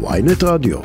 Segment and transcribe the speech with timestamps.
[0.00, 0.78] ויינט רדיו.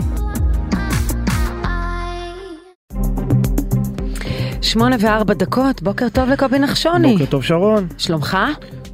[4.61, 7.13] שמונה וארבע דקות, בוקר טוב לקובי נחשוני.
[7.13, 7.87] בוקר טוב שרון.
[7.97, 8.37] שלומך?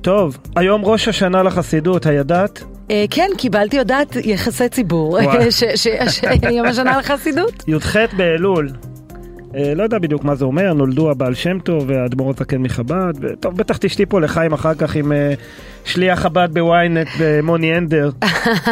[0.01, 2.63] טוב, היום ראש השנה לחסידות, הידעת?
[2.91, 5.51] אה, כן, קיבלתי הודעת יחסי ציבור, וואי.
[5.51, 6.21] ש- ש- ש-
[6.57, 7.63] יום השנה לחסידות.
[7.67, 8.69] י"ח באלול.
[9.55, 13.13] אה, לא יודע בדיוק מה זה אומר, נולדו הבעל שם טוב והאדמו"ר הזקן מחב"ד.
[13.21, 15.33] וטוב, בטח תשתי פה לחיים אחר כך עם אה,
[15.89, 18.09] שליח חב"ד בוויינט במוני הנדר.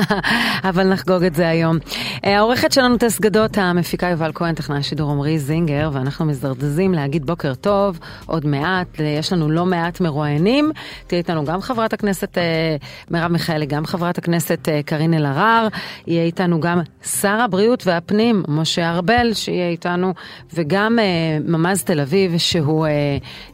[0.69, 1.77] אבל נחגוג את זה היום.
[2.25, 7.25] אה, העורכת שלנו טס גדות, המפיקה יובל כהן, טכנאי השידור עמרי זינגר, ואנחנו מזדרזים להגיד
[7.25, 10.71] בוקר טוב, עוד מעט, אה, יש לנו לא מעט מרואיינים.
[11.07, 12.75] תהיה איתנו גם חברת הכנסת אה,
[13.11, 15.67] מרב מיכאלי, גם חברת הכנסת קארין אלהרר,
[16.07, 20.13] יהיה איתנו גם שר הבריאות והפנים, משה ארבל, שיהיה איתנו,
[20.53, 20.99] וגם
[21.47, 22.87] ממ"ז תל אביב, שהוא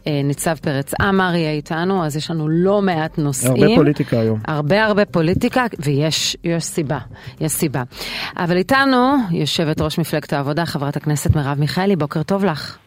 [0.05, 3.52] ניצב פרץ עמר, יהיה איתנו, אז יש לנו לא מעט נושאים.
[3.53, 4.39] הרבה פוליטיקה היום.
[4.47, 6.97] הרבה הרבה פוליטיקה, ויש יש סיבה,
[7.41, 7.81] יש סיבה.
[8.37, 12.77] אבל איתנו יושבת ראש מפלגת העבודה, חברת הכנסת מרב מיכאלי, בוקר טוב לך.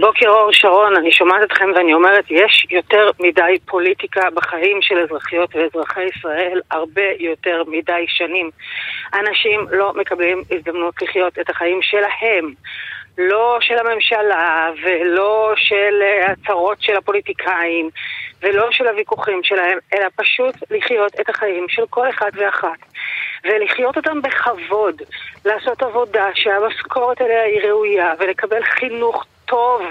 [0.00, 5.56] בוקר אור שרון, אני שומעת אתכם ואני אומרת, יש יותר מדי פוליטיקה בחיים של אזרחיות
[5.56, 8.50] ואזרחי ישראל, הרבה יותר מדי שנים.
[9.14, 12.54] אנשים לא מקבלים הזדמנות לחיות את החיים שלהם.
[13.18, 17.90] לא של הממשלה ולא של אה, הצהרות של הפוליטיקאים
[18.42, 22.78] ולא של הוויכוחים שלהם, אלא פשוט לחיות את החיים של כל אחד ואחת.
[23.44, 25.02] ולחיות אותם בכבוד,
[25.44, 29.82] לעשות עבודה שהמשכורת עליה היא ראויה ולקבל חינוך טוב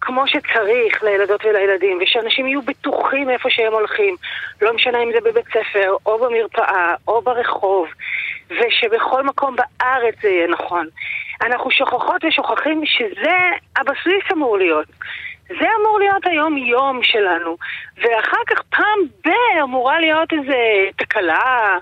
[0.00, 4.16] כמו שצריך לילדות ולילדים, ושאנשים יהיו בטוחים איפה שהם הולכים,
[4.62, 7.88] לא משנה אם זה בבית ספר, או במרפאה, או ברחוב,
[8.50, 10.86] ושבכל מקום בארץ זה יהיה נכון.
[11.42, 13.36] אנחנו שוכחות ושוכחים שזה
[13.76, 14.86] הבסיס אמור להיות.
[15.48, 17.56] זה אמור להיות היום-יום שלנו,
[17.96, 20.56] ואחר כך פעם ב- אמורה להיות איזה
[20.96, 21.78] תקלה,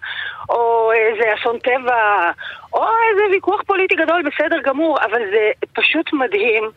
[0.48, 2.30] או איזה אסון טבע,
[2.72, 6.70] או איזה ויכוח פוליטי גדול, בסדר גמור, אבל זה פשוט מדהים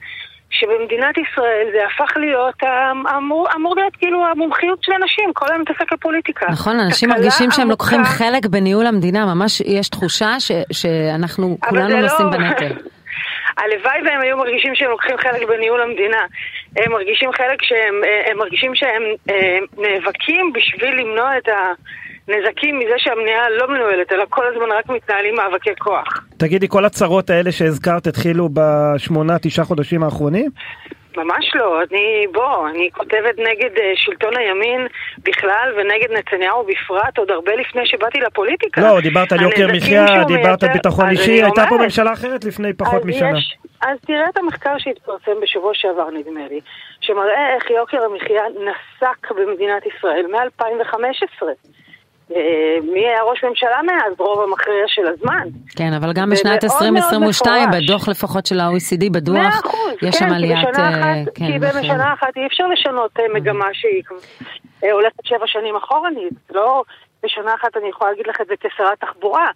[0.51, 5.61] שבמדינת ישראל זה הפך להיות, אמ- אמור, אמור להיות כאילו המומחיות של אנשים, כל היום
[5.61, 6.45] מתעסק בפוליטיקה.
[6.51, 7.95] נכון, אנשים מרגישים שהם עמוקה.
[7.95, 12.73] לוקחים חלק בניהול המדינה, ממש יש תחושה ש, שאנחנו כולנו נושאים לא- בנטל.
[13.57, 16.21] הלוואי והם היו מרגישים שהם לוקחים חלק בניהול המדינה.
[16.77, 17.95] הם מרגישים חלק שהם
[18.31, 21.47] הם מרגישים שהם אה, נאבקים בשביל למנוע את
[22.29, 26.07] הנזקים מזה שהמדינה לא מנוהלת, אלא כל הזמן רק מתנהלים מאבקי כוח.
[26.37, 30.49] תגידי, כל הצרות האלה שהזכרת התחילו בשמונה, תשעה חודשים האחרונים?
[31.17, 34.87] ממש לא, אני, בוא, אני כותבת נגד אה, שלטון הימין
[35.23, 38.81] בכלל ונגד נתניהו בפרט עוד הרבה לפני שבאתי לפוליטיקה.
[38.81, 43.01] לא, דיברת על יוקר מחיה, דיברת על ביטחון אישי, הייתה פה ממשלה אחרת לפני פחות
[43.01, 43.37] אז משנה.
[43.37, 46.59] יש, אז תראה את המחקר שהתפרסם בשבוע שעבר, נדמה לי,
[47.01, 51.43] שמראה איך יוקר המחיה נסק במדינת ישראל מ-2015.
[52.93, 54.13] מי היה ראש ממשלה מאז?
[54.17, 55.47] רוב המכריע של הזמן.
[55.75, 57.83] כן, אבל גם בשנת מאוד מאוד 2022, מפורש.
[57.83, 60.67] בדוח לפחות של ה-OECD, בדוח, אחוז, יש כן, שם כי עליית...
[60.67, 61.61] אה, כן, כי מחירים.
[61.61, 64.03] בשנה אחת אי אפשר לשנות אה, מגמה שהיא
[64.83, 66.33] אה, הולכת שבע שנים אחורנית.
[66.51, 66.83] לא
[67.23, 69.47] בשנה אחת אני יכולה להגיד לך את זה כשרת תחבורה.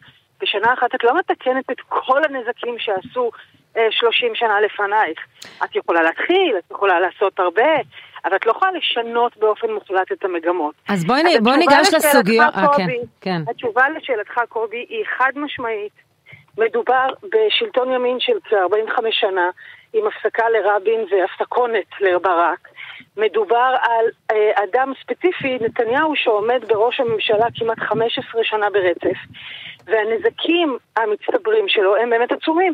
[0.41, 3.31] בשנה אחת את לא מתקנת את כל הנזקים שעשו
[3.77, 5.19] אה, 30 שנה לפנייך.
[5.63, 7.71] את יכולה להתחיל, את יכולה לעשות הרבה,
[8.25, 10.75] אבל את לא יכולה לשנות באופן מוחלט את המגמות.
[10.89, 12.53] אז בואי התשובה ניגש לסוגיות...
[12.55, 12.87] אה, כן,
[13.21, 13.41] כן.
[13.49, 15.93] התשובה לשאלתך, קובי, היא חד משמעית.
[16.57, 19.49] מדובר בשלטון ימין של כ-45 שנה,
[19.93, 22.67] עם הפסקה לרבין והפסקונת לברק.
[23.17, 29.19] מדובר על אה, אדם ספציפי, נתניהו, שעומד בראש הממשלה כמעט 15 שנה ברצף.
[29.85, 32.73] והנזקים המצטברים שלו הם באמת עצומים.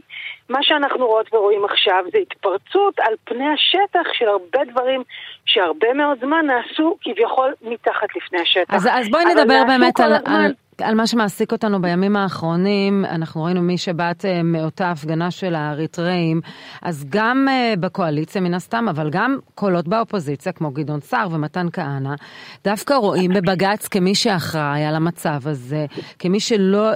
[0.49, 5.03] מה שאנחנו רואות ורואים עכשיו זה התפרצות על פני השטח של הרבה דברים
[5.45, 8.73] שהרבה מאוד זמן נעשו כביכול מתחת לפני השטח.
[8.73, 10.33] אז, אז בואי נדבר באמת על, הזמן.
[10.33, 13.05] על, על מה שמעסיק אותנו בימים האחרונים.
[13.05, 16.41] אנחנו ראינו משבת אה, מאותה הפגנה של האריתראים,
[16.81, 22.15] אז גם אה, בקואליציה מן הסתם, אבל גם קולות באופוזיציה, כמו גדעון סער ומתן כהנא,
[22.63, 25.85] דווקא רואים בבג"ץ כמי שאחראי על המצב הזה,
[26.19, 26.89] כמי שלא,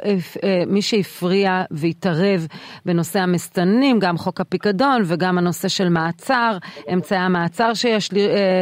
[0.44, 2.48] אה, מי שהפריע והתערב
[2.86, 6.58] בנושא המסתננים, גם חוק הפיקדון וגם הנושא של מעצר,
[6.94, 8.10] אמצעי המעצר שיש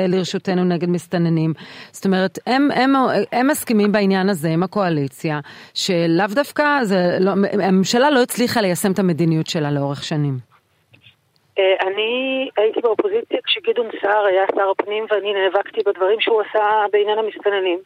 [0.07, 1.53] לרשותנו נגד מסתננים.
[1.91, 2.93] זאת אומרת, הם, הם,
[3.31, 5.10] הם מסכימים בעניין הזה עם הקואליציה,
[5.73, 7.31] שלאו דווקא, זה לא,
[7.63, 10.51] הממשלה לא הצליחה ליישם את המדיניות שלה לאורך שנים.
[11.59, 17.19] אה, אני הייתי באופוזיציה כשגדעון סער היה שר הפנים ואני נאבקתי בדברים שהוא עשה בעניין
[17.19, 17.79] המסתננים.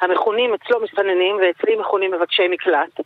[0.00, 3.00] המכונים אצלו מסתננים ואצלי מכונים מבקשי מקלט.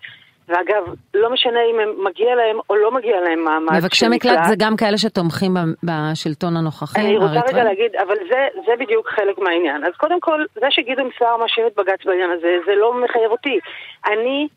[0.48, 4.54] ואגב, לא משנה אם הם מגיע להם או לא מגיע להם מעמד מבקשי מקלט זה
[4.58, 7.40] גם כאלה שתומכים בשלטון הנוכחי, אני רוצה?
[7.48, 9.84] רגע להגיד, אבל זה, זה בדיוק חלק מהעניין.
[9.84, 13.58] אז קודם כל, זה שגדעון סער מאשים את בג"ץ בעניין הזה, זה לא מחייב אותי.
[14.06, 14.48] אני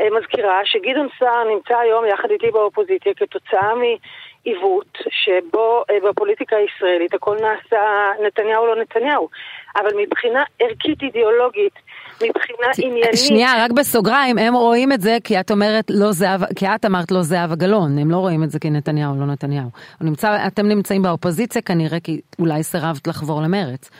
[0.00, 7.14] אה, מזכירה שגדעון סער נמצא היום יחד איתי באופוזיציה כתוצאה מעיוות שבו אה, בפוליטיקה הישראלית
[7.14, 9.28] הכל נעשה נתניהו לא נתניהו.
[9.76, 11.72] אבל מבחינה ערכית אידיאולוגית,
[12.14, 13.14] מבחינה עניינית...
[13.14, 17.10] שנייה, רק בסוגריים, הם רואים את זה כי את אומרת לא זהבה, כי את אמרת
[17.10, 19.68] לא זהבה גלאון, הם לא רואים את זה כנתניהו, לא נתניהו.
[20.00, 23.90] נמצא, אתם נמצאים באופוזיציה כנראה כי אולי סירבת לחבור למרץ.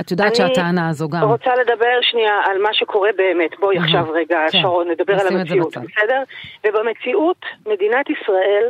[0.00, 1.18] את יודעת שהטענה הזו גם.
[1.18, 3.58] אני רוצה לדבר שנייה על מה שקורה באמת.
[3.60, 4.58] בואי עכשיו רגע, כן.
[4.62, 6.22] שרון, נדבר על המציאות, בסדר?
[6.66, 8.68] ובמציאות, מדינת ישראל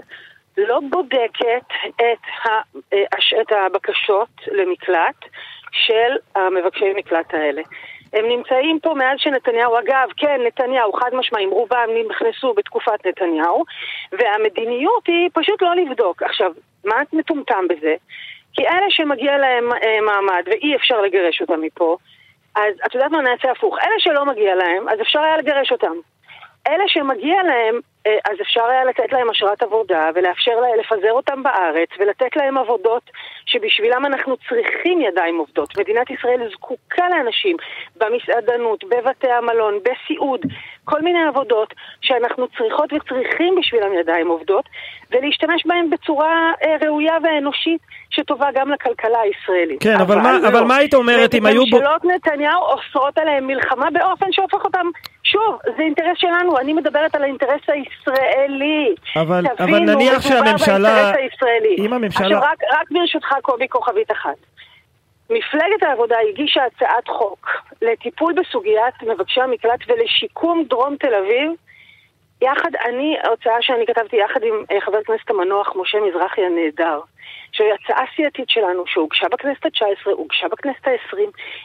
[0.58, 1.66] לא בודקת
[1.96, 2.49] את, ה,
[2.93, 5.25] אה, את הבקשות למקלט
[5.75, 7.62] של המבקשי מקלט האלה.
[8.12, 13.65] הם נמצאים פה מאז שנתניהו, אגב, כן, נתניהו, חד משמעיים, רובם נכנסו בתקופת נתניהו,
[14.12, 16.23] והמדיניות היא פשוט לא לבדוק.
[16.23, 16.53] עכשיו,
[16.85, 17.94] מה מטומטם בזה?
[18.53, 21.97] כי אלה שמגיע להם אה, מעמד ואי אפשר לגרש אותם מפה,
[22.56, 23.79] אז את יודעת מה נעשה הפוך?
[23.79, 25.94] אלה שלא מגיע להם, אז אפשר היה לגרש אותם.
[26.69, 31.43] אלה שמגיע להם, אה, אז אפשר היה לתת להם אשרת עבודה ולאפשר להם לפזר אותם
[31.43, 33.11] בארץ ולתת להם עבודות
[33.46, 35.78] שבשבילם אנחנו צריכים ידיים עובדות.
[35.78, 37.56] מדינת ישראל זקוקה לאנשים
[37.96, 40.40] במסעדנות, בבתי המלון, בסיעוד,
[40.84, 44.64] כל מיני עבודות שאנחנו צריכות וצריכים בשבילם ידיים עובדות
[45.11, 47.81] ולהשתמש בהם בצורה אה, ראויה ואנושית
[48.11, 49.82] שטובה גם לכלכלה הישראלית.
[49.82, 50.49] כן, אבל, אבל, מה, לא.
[50.49, 51.62] אבל מה היית אומרת אם היו...
[51.62, 54.87] ממשלות נתניהו אוסרות עליהם מלחמה באופן שהופך אותם
[55.25, 58.94] שוב, זה אינטרס שלנו, אני מדברת על האינטרס הישראלי.
[59.17, 61.12] אבל, אבל נניח שהממשלה...
[61.79, 62.26] אם הממשלה...
[62.26, 64.37] עכשיו, רק, רק ברשותך, קובי, כוכבית אחת.
[65.31, 67.49] מפלגת העבודה הגישה הצעת חוק
[67.82, 71.50] לטיפול בסוגיית מבקשי המקלט ולשיקום דרום תל אביב.
[72.43, 77.00] יחד, אני, ההוצאה שאני כתבתי יחד עם אה, חבר הכנסת המנוח משה מזרחי הנהדר.
[77.56, 81.17] שהיא הצעה סיעתית שלנו שהוגשה בכנסת ה-19, הוגשה בכנסת ה-20,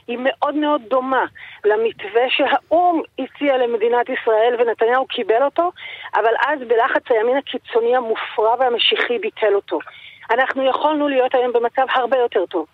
[0.08, 1.26] היא מאוד מאוד דומה
[1.66, 5.72] למתווה שהאו"ם הציע למדינת ישראל ונתניהו קיבל אותו,
[6.16, 9.80] אבל אז בלחץ הימין הקיצוני המופרע והמשיחי ביטל אותו.
[10.32, 12.66] אנחנו יכולנו להיות היום במצב הרבה יותר טוב.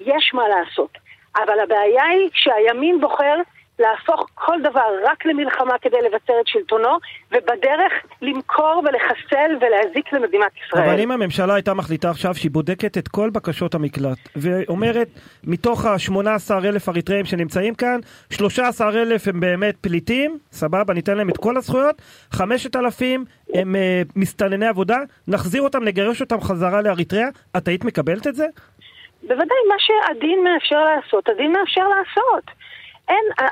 [0.00, 0.98] יש מה לעשות.
[1.36, 3.36] אבל הבעיה היא שהימין בוחר
[3.78, 6.98] להפוך כל דבר רק למלחמה כדי לבצר את שלטונו,
[7.32, 7.92] ובדרך
[8.22, 10.88] למכור ולחסל ולהזיק למדינת ישראל.
[10.88, 15.08] אבל אם הממשלה הייתה מחליטה עכשיו שהיא בודקת את כל בקשות המקלט, ואומרת,
[15.44, 21.36] מתוך ה-18 אלף אריתראים שנמצאים כאן, 13 אלף הם באמת פליטים, סבבה, ניתן להם את
[21.36, 22.02] כל הזכויות,
[22.32, 24.98] 5,000 הם uh, מסתנני עבודה,
[25.28, 28.46] נחזיר אותם, נגרש אותם חזרה לאריתריאה, את היית מקבלת את זה?
[29.22, 32.44] בוודאי, מה שהדין מאפשר לעשות, הדין מאפשר לעשות.
[33.12, 33.48] אין,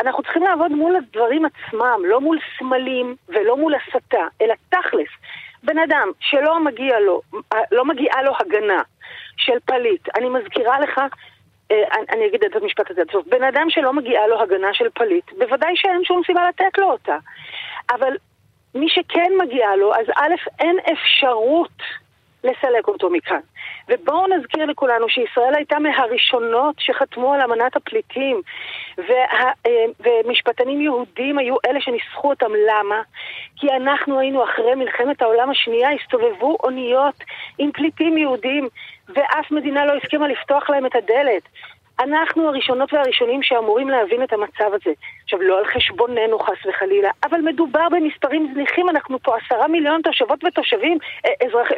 [0.00, 5.08] אנחנו צריכים לעבוד מול הדברים עצמם, לא מול סמלים ולא מול הסתה, אלא תכלס.
[5.62, 7.22] בן אדם שלא מגיע לו,
[7.72, 8.82] לא מגיעה לו הגנה
[9.36, 11.00] של פליט, אני מזכירה לך,
[11.70, 11.82] אה,
[12.12, 15.32] אני אגיד את המשפט הזה עד סוף, בן אדם שלא מגיעה לו הגנה של פליט,
[15.38, 17.16] בוודאי שאין שום סיבה לתת לו אותה.
[17.90, 18.12] אבל
[18.74, 21.82] מי שכן מגיעה לו, אז א', אין אפשרות
[22.44, 23.40] לסלק אותו מכאן.
[23.88, 28.42] ובואו נזכיר לכולנו שישראל הייתה מהראשונות שחתמו על אמנת הפליטים,
[28.98, 32.50] וה, אה, ומשפטנים יהודים היו אלה שניסחו אותם.
[32.68, 33.02] למה?
[33.56, 37.24] כי אנחנו היינו אחרי מלחמת העולם השנייה, הסתובבו אוניות
[37.58, 38.68] עם פליטים יהודים,
[39.08, 41.42] ואף מדינה לא הסכימה לפתוח להם את הדלת.
[42.00, 44.92] אנחנו הראשונות והראשונים שאמורים להבין את המצב הזה.
[45.22, 50.44] עכשיו, לא על חשבוננו חס וחלילה, אבל מדובר במספרים זניחים, אנחנו פה עשרה מיליון תושבות
[50.44, 51.68] ותושבים, אה, אזרח...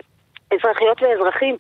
[0.54, 1.56] אזרחיות ואזרחים.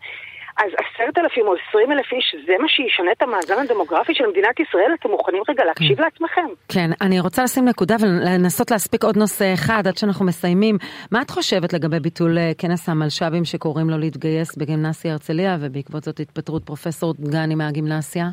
[0.56, 4.60] אז עשרת אלפים או עשרים אלף איש, זה מה שישנה את המאזן הדמוגרפי של מדינת
[4.60, 4.94] ישראל?
[5.00, 6.02] אתם מוכנים רגע להקשיב כן.
[6.02, 6.46] לעצמכם?
[6.68, 10.76] כן, אני רוצה לשים נקודה ולנסות להספיק עוד נושא אחד עד שאנחנו מסיימים.
[11.12, 16.20] מה את חושבת לגבי ביטול אה, כנס המלש"בים שקוראים לו להתגייס בגימנסיה הרצליה, ובעקבות זאת
[16.20, 18.24] התפטרות פרופסור דגני מהגימנסיה?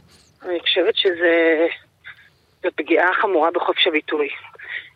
[0.45, 1.67] אני חושבת שזה...
[2.75, 4.27] פגיעה חמורה בחופש הביטוי.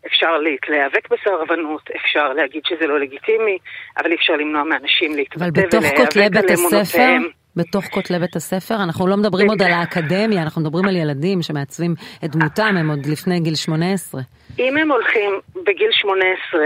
[0.07, 0.37] אפשר
[0.69, 3.57] להיאבק בסרבנות, אפשר להגיד שזה לא לגיטימי,
[3.97, 7.23] אבל אי אפשר למנוע מאנשים להתבטא ולהיאבק על אמונותיהם.
[7.55, 8.75] בתוך כותלי בית הספר?
[8.83, 11.95] אנחנו לא מדברים עוד על האקדמיה, אנחנו מדברים על ילדים שמעצבים
[12.25, 14.21] את דמותם, הם עוד לפני גיל 18.
[14.59, 15.31] אם הם הולכים
[15.65, 16.61] בגיל 18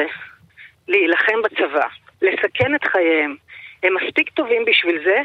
[0.87, 1.87] להילחם בצבא,
[2.21, 3.35] לסכן את חייהם,
[3.83, 5.21] הם מספיק טובים בשביל זה,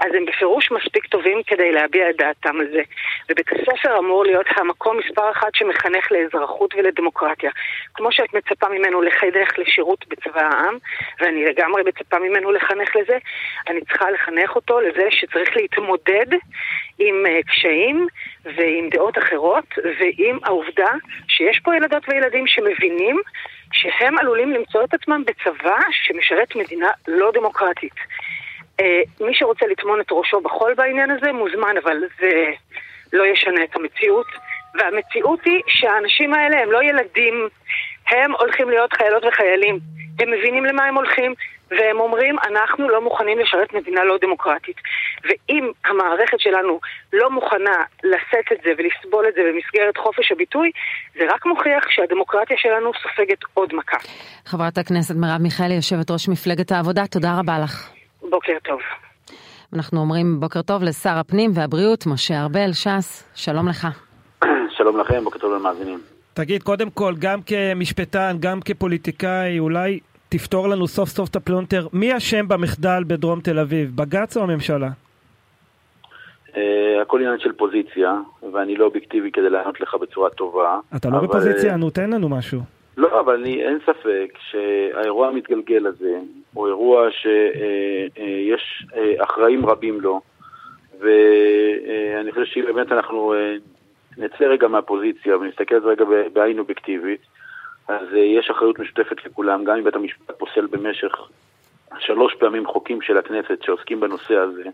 [0.00, 2.82] אז הם בפירוש מספיק טובים כדי להביע את דעתם על זה.
[3.30, 7.50] ובית הספר אמור להיות המקום מספר אחת שמחנך לאזרחות ולדמוקרטיה.
[7.94, 10.78] כמו שאת מצפה ממנו לחנך לשירות בצבא העם,
[11.20, 13.18] ואני לגמרי מצפה ממנו לחנך לזה,
[13.68, 16.26] אני צריכה לחנך אותו לזה שצריך להתמודד
[16.98, 18.06] עם uh, קשיים
[18.44, 19.64] ועם דעות אחרות,
[19.98, 20.92] ועם העובדה
[21.28, 23.20] שיש פה ילדות וילדים שמבינים
[23.72, 27.94] שהם עלולים למצוא את עצמם בצבא שמשרת מדינה לא דמוקרטית.
[28.80, 32.50] אה, מי שרוצה לטמון את ראשו בחול בעניין הזה מוזמן, אבל זה
[33.12, 34.26] לא ישנה את המציאות.
[34.74, 37.48] והמציאות היא שהאנשים האלה הם לא ילדים
[38.10, 39.78] הם הולכים להיות חיילות וחיילים.
[40.20, 41.34] הם מבינים למה הם הולכים,
[41.70, 44.76] והם אומרים, אנחנו לא מוכנים לשרת מדינה לא דמוקרטית.
[45.24, 46.80] ואם המערכת שלנו
[47.12, 50.70] לא מוכנה לשאת את זה ולסבול את זה במסגרת חופש הביטוי,
[51.14, 53.96] זה רק מוכיח שהדמוקרטיה שלנו סופגת עוד מכה.
[54.46, 57.90] חברת הכנסת מרב מיכאלי, יושבת ראש מפלגת העבודה, תודה רבה לך.
[58.30, 58.80] בוקר טוב.
[59.74, 63.86] אנחנו אומרים בוקר טוב לשר הפנים והבריאות, משה ארבל, ש"ס, שלום לך.
[64.76, 66.00] שלום לכם, בוקר טוב למאזינים.
[66.34, 71.86] תגיד, קודם כל, גם כמשפטן, גם כפוליטיקאי, אולי תפתור לנו סוף סוף את הפלונטר.
[71.92, 74.88] מי אשם במחדל בדרום תל אביב, בג"ץ או הממשלה?
[76.48, 76.58] אה,
[77.02, 78.14] הכל עניין של פוזיציה,
[78.52, 80.78] ואני לא אובייקטיבי כדי לענות לך בצורה טובה.
[80.96, 81.20] אתה לא.
[81.20, 81.76] בפוזיציה?
[81.76, 82.60] נו, תן לנו משהו.
[82.96, 86.18] לא, אבל אני, אין ספק שהאירוע המתגלגל הזה
[86.52, 90.20] הוא אירוע שיש uh, אחראים רבים לו,
[91.00, 93.34] ואני חושב שבאמת אנחנו
[94.18, 97.20] נצא רגע מהפוזיציה ונסתכל על זה רגע בעין אובייקטיבית.
[97.88, 101.12] אז uh, יש אחריות משותפת לכולם, גם אם בית המשפט פוסל במשך
[101.98, 104.64] שלוש פעמים חוקים של הכנסת שעוסקים בנושא הזה,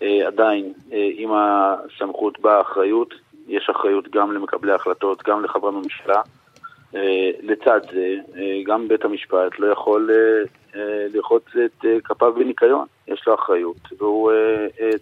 [0.00, 3.14] uh, עדיין uh, עם הסמכות באה האחריות,
[3.48, 6.22] יש אחריות גם למקבלי ההחלטות, גם לחברי הממשלה.
[6.92, 6.96] Uh,
[7.42, 10.78] לצד זה, uh, גם בית המשפט לא יכול uh,
[11.14, 14.32] לרחוץ את כפיו בניקיון, יש לו אחריות, והוא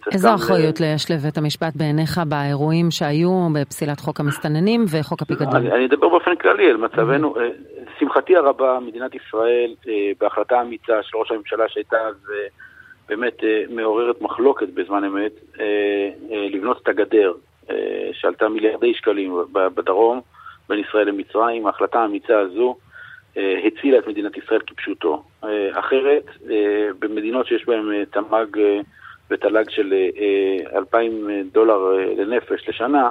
[0.03, 0.83] צריך איזו אחריות ל...
[0.95, 5.55] יש לבית המשפט בעיניך באירועים שהיו בפסילת חוק המסתננים וחוק הפיקדון?
[5.55, 7.35] אני, אני אדבר באופן כללי על מצבנו.
[7.95, 9.75] לשמחתי הרבה, מדינת ישראל,
[10.19, 12.15] בהחלטה אמיצה של ראש הממשלה שהייתה אז
[13.09, 13.37] באמת
[13.69, 15.31] מעוררת מחלוקת בזמן אמת,
[16.29, 17.33] לבנות את הגדר
[18.13, 20.21] שעלתה מיליארדי שקלים בדרום.
[20.71, 21.67] בין ישראל למצרים.
[21.67, 22.75] ההחלטה האמיצה הזו
[23.37, 25.23] אה, הצילה את מדינת ישראל כפשוטו.
[25.43, 28.57] אה, אחרת, אה, במדינות שיש בהן תמ"ג
[29.29, 29.93] ותל"ג של
[30.75, 31.77] 2,000 דולר
[32.17, 33.09] לנפש לשנה,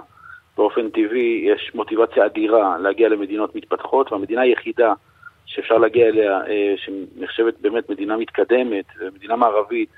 [0.56, 4.92] באופן טבעי יש מוטיבציה אדירה להגיע למדינות מתפתחות, והמדינה היחידה
[5.46, 6.40] שאפשר להגיע אליה,
[6.76, 9.88] שנחשבת באמת מדינה מתקדמת, מדינה מערבית,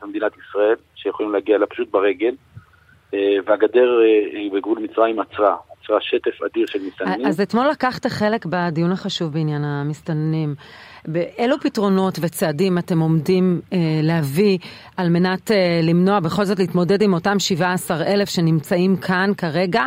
[0.00, 2.34] זו מדינת ישראל, שיכולים להגיע אליה פשוט ברגל.
[3.44, 4.00] והגדר
[4.52, 5.56] בגבול מצרים עצרה.
[5.88, 7.26] יצרה שטף אדיר של מסתננים.
[7.26, 10.54] אז אתמול לקחת חלק בדיון החשוב בעניין המסתננים.
[11.08, 14.58] באילו פתרונות וצעדים אתם עומדים אה, להביא
[14.96, 19.84] על מנת אה, למנוע, בכל זאת להתמודד עם אותם 17 אלף שנמצאים כאן כרגע,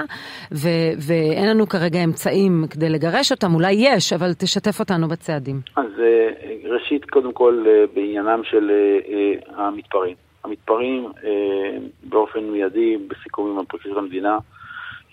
[0.52, 5.56] ו- ואין לנו כרגע אמצעים כדי לגרש אותם, אולי יש, אבל תשתף אותנו בצעדים.
[5.76, 10.16] אז אה, ראשית, קודם כל, אה, בעניינם של אה, אה, המתפרעים.
[10.44, 14.38] המתפרעים אה, באופן מיידי, בסיכום עם פרקליטות המדינה,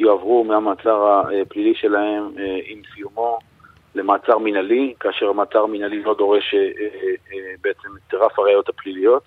[0.00, 3.38] יועברו מהמעצר הפלילי שלהם אה, עם סיומו
[3.94, 6.60] למעצר מינהלי, כאשר המעצר המינהלי לא דורש אה,
[7.32, 9.22] אה, בעצם את רף הראיות הפליליות,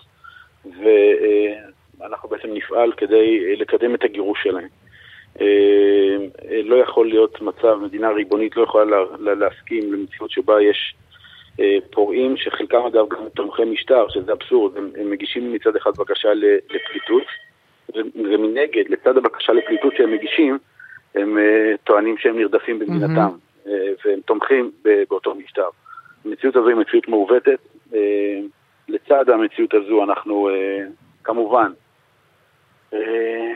[2.00, 4.68] ואנחנו בעצם נפעל כדי לקדם את הגירוש שלהם.
[6.63, 8.86] לא יכול להיות מצב, מדינה ריבונית לא יכולה
[9.20, 10.96] להסכים למציאות שבה יש
[11.92, 16.30] פורעים, שחלקם אגב גם תומכי משטר, שזה אבסורד, הם, מגישים מצד אחד בקשה
[16.70, 17.24] לפליטות,
[18.15, 20.57] ומנגד, לצד הבקשה לפליטות שהם מגישים,
[21.15, 23.67] הם uh, טוענים שהם נרדפים במדינתם, mm-hmm.
[23.67, 23.69] uh,
[24.05, 24.71] והם תומכים
[25.09, 25.69] באותו משטר.
[26.25, 27.59] המציאות הזו היא מציאות מעוותת.
[27.91, 27.95] Uh,
[28.88, 30.50] לצד המציאות הזו אנחנו
[31.23, 31.71] כמובן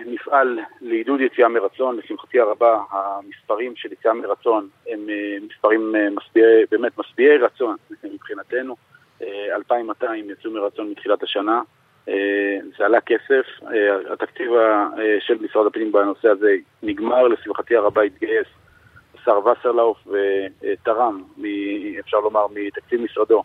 [0.06, 1.98] נפעל לעידוד יציאה מרצון.
[1.98, 5.00] לשמחתי הרבה, המספרים של יציאה מרצון הם
[5.48, 8.76] מספרים משביעי, באמת משביעי רצון מבחינתנו.
[9.22, 11.62] Uh, 2,200 יצאו מרצון מתחילת השנה.
[12.10, 14.88] אה, זה עלה כסף, אה, התקציב אה,
[15.20, 18.48] של משרד הפנים בנושא הזה נגמר, לשמחתי הרבה התגייס
[19.22, 21.24] השר וסרלאוף ותרם,
[22.00, 23.44] אפשר לומר, מתקציב משרדו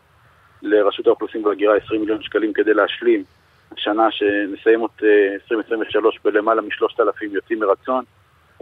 [0.63, 3.25] לרשות האוכלוסין וההגירה 20 מיליון שקלים כדי להשלים
[3.73, 8.05] השנה שנסיים את 2023 בלמעלה משלושת אלפים יוצאים מרצון.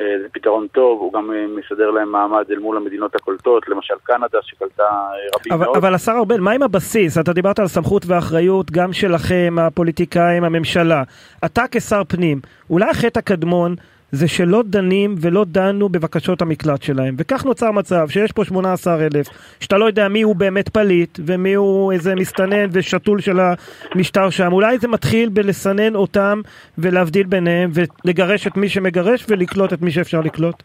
[0.00, 3.95] אה, זה פתרון טוב, הוא גם אה, מסדר להם מעמד אל מול המדינות הקולטות, למשל
[4.02, 5.76] קנדה שקלטה אה, רבים אבל, מאוד.
[5.76, 7.19] אבל השר ארבל, מה עם הבסיס?
[7.19, 11.02] אתה דיברת על סמכות ואחריות גם שלכם, הפוליטיקאים, הממשלה.
[11.45, 12.40] אתה כשר פנים,
[12.71, 13.75] אולי החטא הקדמון
[14.12, 17.15] זה שלא דנים ולא דנו בבקשות המקלט שלהם.
[17.19, 19.27] וכך נוצר מצב שיש פה 18 אלף,
[19.61, 24.53] שאתה לא יודע מי הוא באמת פליט, ומי הוא איזה מסתנן ושתול של המשטר שם.
[24.53, 26.41] אולי זה מתחיל בלסנן אותם
[26.79, 30.62] ולהבדיל ביניהם, ולגרש את מי שמגרש ולקלוט את מי שאפשר לקלוט.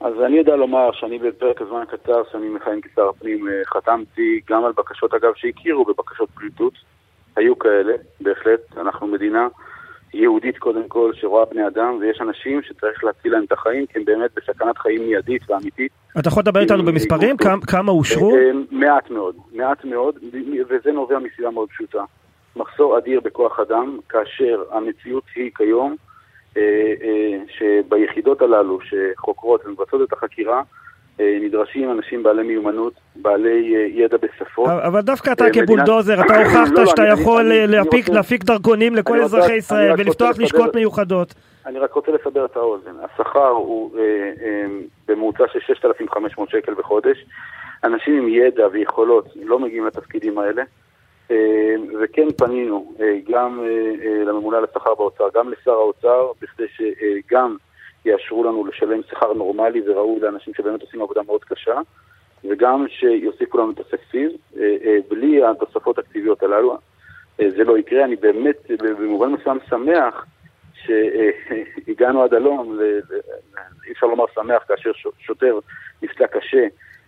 [0.00, 4.64] אז אני יודע לומר שאני בפרק הזמן הקצר שאני מכהן כשר הפנים אה, חתמתי גם
[4.64, 6.72] על בקשות אגב שהכירו בבקשות פליטות,
[7.36, 9.48] היו כאלה, בהחלט, אנחנו מדינה
[10.14, 14.04] יהודית קודם כל, שרואה בני אדם, ויש אנשים שצריך להציל להם את החיים, כי הם
[14.04, 15.92] באמת בסכנת חיים מיידית ואמיתית.
[16.18, 17.36] אתה יכול לדבר איתנו במספרים?
[17.66, 18.34] כמה אושרו?
[18.36, 20.14] אה, מעט מאוד, מעט מאוד,
[20.68, 22.04] וזה נובע מסיבה מאוד פשוטה.
[22.56, 25.96] מחסור אדיר בכוח אדם, כאשר המציאות היא כיום,
[26.56, 26.62] אה,
[27.02, 30.62] אה, שביחידות הללו שחוקרות ומבצעות את החקירה,
[31.18, 34.68] נדרשים אנשים בעלי מיומנות, בעלי ידע בשפות.
[34.68, 37.52] אבל דווקא אתה כבולדוזר, אתה הוכחת לא, לא, שאתה יכול
[38.08, 41.34] להפיק דרכונים לכל אזרחי ישראל ולפתוח לשכות מיוחדות.
[41.66, 42.92] אני רק רוצה לסבר את האוזן.
[43.02, 43.90] השכר הוא
[45.08, 47.24] בממוצע של 6,500 שקל בחודש.
[47.84, 50.62] אנשים עם ידע ויכולות לא מגיעים לתפקידים האלה.
[51.30, 57.56] אה, וכן פנינו אה, גם אה, לממונה על השכר באוצר, גם לשר האוצר, בכדי שגם
[58.04, 61.80] יאשרו לנו לשלם שכר נורמלי וראוי לאנשים שבאמת עושים עבודה מאוד קשה,
[62.44, 64.30] וגם שיוסיפו לנו את התקציב.
[65.08, 66.76] בלי התוספות התקציביות הללו
[67.38, 68.04] זה לא יקרה.
[68.04, 70.26] אני באמת במובן מסוים שמח
[70.74, 72.78] שהגענו עד הלום,
[73.86, 75.58] אי אפשר לומר שמח כאשר שוטר
[76.02, 76.66] נפצע קשה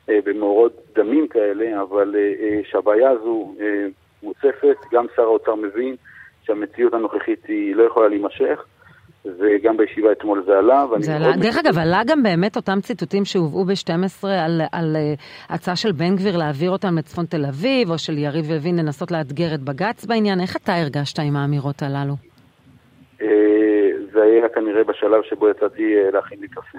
[0.09, 2.15] במאורות דמים כאלה, אבל
[2.65, 3.55] שהבעיה הזו
[4.23, 5.97] מוצפת, גם שר האוצר מבין
[6.43, 8.65] שהמציאות הנוכחית היא לא יכולה להימשך.
[9.39, 10.85] וגם בישיבה אתמול זה עלה.
[10.99, 15.77] זה עלה, דרך אגב, עלה גם באמת אותם ציטוטים שהובאו ב-12 על, על uh, הצעה
[15.77, 19.61] של בן גביר להעביר אותם לצפון תל אביב, או של יריב לוין לנסות לאתגר את
[19.61, 20.41] בג"ץ בעניין.
[20.41, 22.15] איך אתה הרגשת עם האמירות הללו?
[23.19, 23.23] Uh,
[24.13, 26.79] זה היה כנראה בשלב שבו יצאתי uh, להכין לי קפה.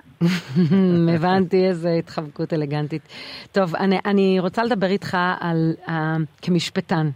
[1.15, 3.01] הבנתי איזה התחבקות אלגנטית.
[3.51, 5.91] טוב, אני, אני רוצה לדבר איתך על, uh,
[6.41, 7.07] כמשפטן.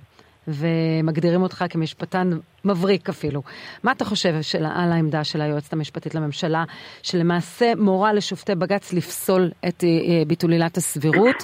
[0.47, 2.29] ומגדירים אותך כמשפטן
[2.65, 3.41] מבריק אפילו.
[3.83, 6.63] מה אתה חושב של, על העמדה של היועצת המשפטית לממשלה,
[7.03, 11.43] שלמעשה מורה לשופטי בג"ץ לפסול את uh, ביטול עילת הסבירות,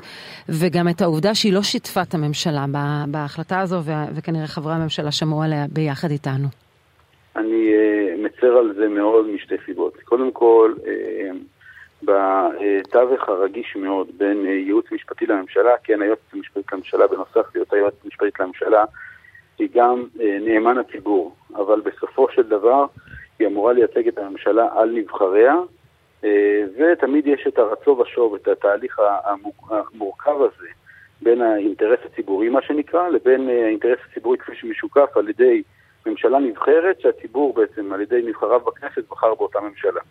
[0.50, 2.66] וגם את העובדה שהיא לא שיתפה את הממשלה
[3.08, 3.78] בהחלטה הזו,
[4.16, 6.48] וכנראה חברי הממשלה שמעו עליה ביחד איתנו?
[7.36, 9.98] אני uh, מצר על זה מאוד משתי סיבות.
[10.04, 10.74] קודם כל,
[12.04, 18.06] בתווך הרגיש מאוד בין אה, ייעוץ משפטי לממשלה, כן, היועצת המשפטית לממשלה בנוסף להיות היועצת
[18.06, 18.84] המשפטית לממשלה
[19.60, 22.86] היא גם אה, נאמן הציבור, אבל בסופו של דבר
[23.40, 25.56] היא אמורה לייצג את הממשלה על נבחריה,
[26.24, 29.00] אה, ותמיד יש את הרצו ושוב, את התהליך
[29.70, 30.68] המורכב הזה
[31.22, 35.64] בין האינטרס הציבורי, מה שנקרא, לבין האינטרס הציבורי כפי שמשוקף על ידי
[36.06, 40.02] ממשלה נבחרת, שהציבור בעצם על ידי נבחריו בכנסת בחר באותה ממשלה.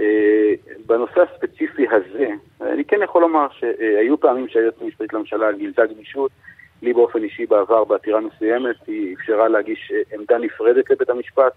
[0.00, 0.52] אה,
[0.86, 2.28] בנושא הספציפי הזה,
[2.60, 6.30] אני כן יכול לומר שהיו פעמים שהיועצת המשפטית לממשלה גילתה גמישות.
[6.84, 11.52] לי באופן אישי בעבר בעתירה מסוימת היא אפשרה להגיש אה, עמדה נפרדת לבית המשפט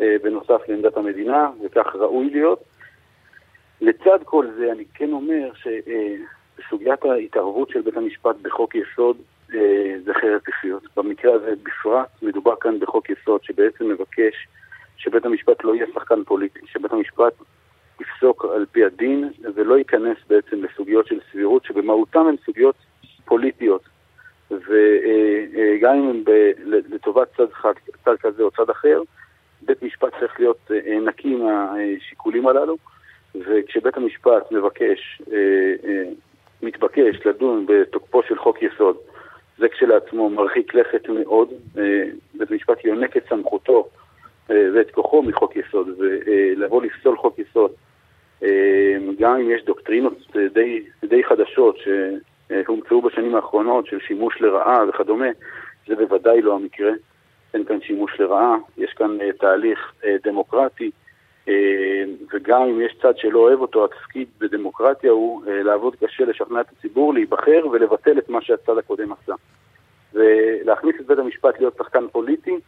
[0.00, 2.62] אה, בנוסף לעמדת המדינה, וכך ראוי להיות.
[3.80, 9.16] לצד כל זה אני כן אומר שבסוגיית ההתערבות של בית המשפט בחוק יסוד
[10.04, 10.82] זה חרב פיפיות.
[10.96, 14.48] במקרה הזה בפרט מדובר כאן בחוק יסוד שבעצם מבקש
[14.96, 17.32] שבית המשפט לא יהיה שחקן פוליטי, שבית המשפט
[18.00, 22.74] יפסוק על פי הדין ולא ייכנס בעצם לסוגיות של סבירות שבמהותן הן סוגיות
[23.24, 23.82] פוליטיות
[24.50, 26.22] וגם אם הן
[26.66, 27.46] לטובת צד,
[28.04, 29.02] צד כזה או צד אחר,
[29.62, 32.76] בית משפט צריך להיות אה, נקי מהשיקולים הללו
[33.34, 35.36] וכשבית המשפט מבקש, אה,
[35.84, 36.02] אה,
[36.62, 38.96] מתבקש לדון בתוקפו של חוק יסוד
[39.58, 41.48] זה כשלעצמו מרחיק לכת מאוד,
[42.34, 43.88] בית המשפט יונק את סמכותו
[44.48, 47.70] ואת כוחו מחוק יסוד, ולבוא לפסול חוק יסוד.
[49.18, 51.76] גם אם יש דוקטרינות די, די חדשות
[52.48, 55.28] שהומצאו בשנים האחרונות של שימוש לרעה וכדומה,
[55.86, 56.90] זה בוודאי לא המקרה.
[57.54, 60.90] אין כאן שימוש לרעה, יש כאן uh, תהליך uh, דמוקרטי,
[62.32, 67.14] וגם אם יש צד שלא אוהב אותו, התפקיד בדמוקרטיה הוא לעבוד קשה, לשכנע את הציבור,
[67.14, 69.34] להיבחר ולבטל את מה שהצד הקודם עשה.
[70.14, 72.58] ולהכניס את בית המשפט להיות שחקן פוליטי,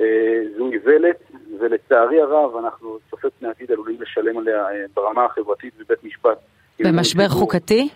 [0.00, 1.16] אה, זו איוולת,
[1.60, 6.38] ולצערי הרב אנחנו צופי פני עתיד עלולים לשלם עליה אה, ברמה החברתית בבית משפט.
[6.80, 7.88] במשבר חוקתי?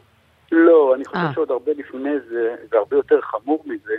[0.53, 1.27] לא, אני חושב 아.
[1.27, 1.33] אה.
[1.35, 3.93] שעוד הרבה לפני זה, והרבה יותר חמור מזה,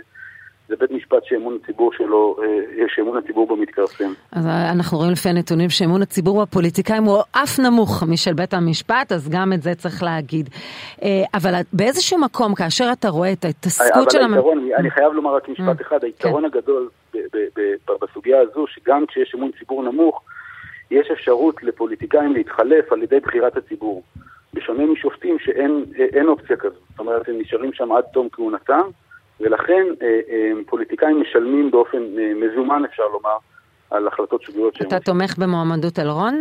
[0.68, 2.36] זה בית משפט שאמון הציבור שלו,
[2.88, 4.12] שאמון הציבור בו מתכרסם.
[4.32, 9.28] אז אנחנו רואים לפי הנתונים שאמון הציבור בפוליטיקאים הוא אף נמוך משל בית המשפט, אז
[9.28, 10.48] גם את זה צריך להגיד.
[11.34, 14.18] אבל באיזשהו מקום, כאשר אתה רואה את ההתעסקות של...
[14.18, 16.58] אבל היתרון, אני חייב לומר רק משפט אחד, היתרון כן.
[16.58, 16.88] הגדול
[18.02, 20.22] בסוגיה הזו, שגם כשיש אמון ציבור נמוך,
[20.90, 24.02] יש אפשרות לפוליטיקאים להתחלף על ידי בחירת הציבור.
[24.54, 26.76] בשונה משופטים שאין אופציה כזו.
[26.90, 28.82] זאת אומרת, הם נשארים שם עד תום כהונתם,
[29.40, 33.36] ולכן אה, אה, פוליטיקאים משלמים באופן אה, מזומן, אפשר לומר,
[33.90, 34.88] על החלטות שגויות שהם...
[34.88, 36.40] אתה תומך במועמדות אלרון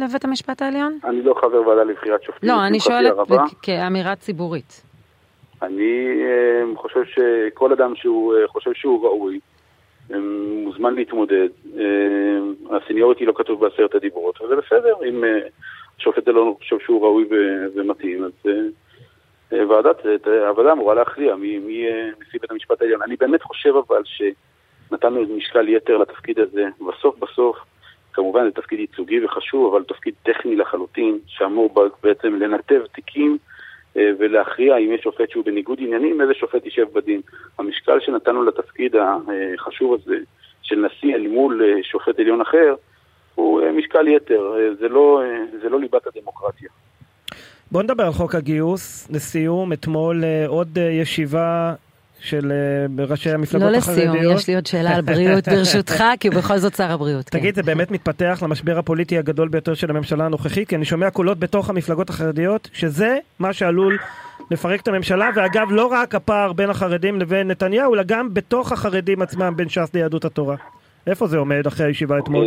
[0.00, 0.98] לבית המשפט העליון?
[1.04, 2.48] אני לא חבר ועדה לבחירת שופטים.
[2.48, 3.14] לא, אני שואלת
[3.62, 4.82] כאמירה ציבורית.
[5.62, 6.22] אני
[6.76, 9.40] חושב שכל אדם שהוא חושב שהוא ראוי,
[10.64, 11.48] מוזמן להתמודד.
[11.78, 15.38] אה, הסניוריטי לא כתוב בעשרת הדיברות, וזה בסדר, אם אה,
[16.02, 17.28] השופט אלון חושב שהוא ראוי
[17.74, 18.32] ומתאים, אז
[19.52, 23.02] אה, ועדת, הוועדה אמורה להכריע מי יהיה נשיא בית המשפט העליון.
[23.02, 26.64] אני באמת חושב אבל שנתנו משקל יתר לתפקיד הזה.
[26.88, 27.56] בסוף בסוף,
[28.12, 33.38] כמובן זה תפקיד ייצוגי וחשוב, אבל תפקיד טכני לחלוטין, שאמור בעצם לנתב תיקים
[33.96, 37.20] ולהכריע אם יש שופט שהוא בניגוד עניינים, איזה שופט יישב בדין.
[37.58, 40.16] המשקל שנתנו לתפקיד החשוב הזה
[40.62, 42.74] של נשיא אל מול שופט עליון אחר,
[43.42, 45.20] הוא משקל יתר, זה לא,
[45.62, 46.68] זה לא ליבת הדמוקרטיה.
[47.70, 49.08] בוא נדבר על חוק הגיוס.
[49.10, 51.74] לסיום, אתמול עוד ישיבה
[52.20, 54.06] של אה, ראשי המפלגות לא החרדיות.
[54.06, 57.28] לא לסיום, יש לי עוד שאלה על בריאות ברשותך, כי הוא בכל זאת שר הבריאות.
[57.28, 57.38] כן.
[57.38, 57.62] תגיד, כן.
[57.62, 60.68] זה באמת מתפתח למשבר הפוליטי הגדול ביותר של הממשלה הנוכחית?
[60.68, 63.98] כי אני שומע קולות בתוך המפלגות החרדיות, שזה מה שעלול
[64.50, 69.22] לפרק את הממשלה, ואגב, לא רק הפער בין החרדים לבין נתניהו, אלא גם בתוך החרדים
[69.22, 70.56] עצמם בין ש"ס ליהדות התורה.
[71.06, 72.44] איפה זה עומד אחרי הישיבה אתמול?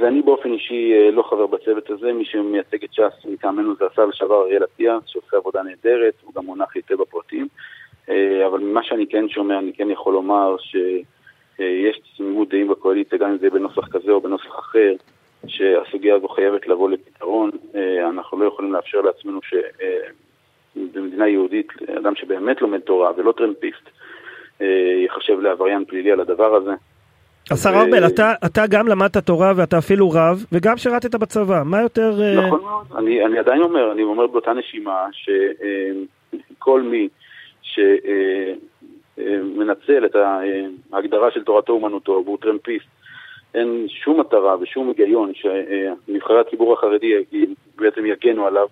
[0.00, 3.74] אה, אז אני באופן אישי אה, לא חבר בצוות הזה, מי שמייצג את ש"ס מטעמנו
[3.76, 7.48] זה השר לשעבר אריאל אטיאס, שעושה עבודה נהדרת, הוא גם מונח היטב בפרטים.
[8.08, 13.30] אה, אבל ממה שאני כן שומע, אני כן יכול לומר שיש תמימות דעים בקואליציה, גם
[13.30, 14.92] אם זה בנוסח כזה או בנוסח אחר,
[15.46, 17.50] שהסוגיה הזו חייבת לבוא לפתרון.
[17.74, 19.40] אה, אנחנו לא יכולים לאפשר לעצמנו
[20.76, 23.90] שבמדינה יהודית, אדם שבאמת לומד תורה ולא טרמפיסט,
[25.02, 26.72] ייחשב לעבריין פלילי על הדבר הזה.
[27.50, 32.12] השר ארבל, אתה, אתה גם למדת תורה ואתה אפילו רב, וגם שירתת בצבא, מה יותר...
[32.46, 37.08] נכון מאוד, אני, אני עדיין אומר, אני אומר באותה נשימה, שכל מי
[39.16, 40.16] שמנצל את
[40.92, 42.86] ההגדרה של תורתו אומנותו והוא טרמפיסט,
[43.54, 47.12] אין שום מטרה ושום היגיון שנבחרי הציבור החרדי
[47.76, 48.66] בעצם יגנו עליו,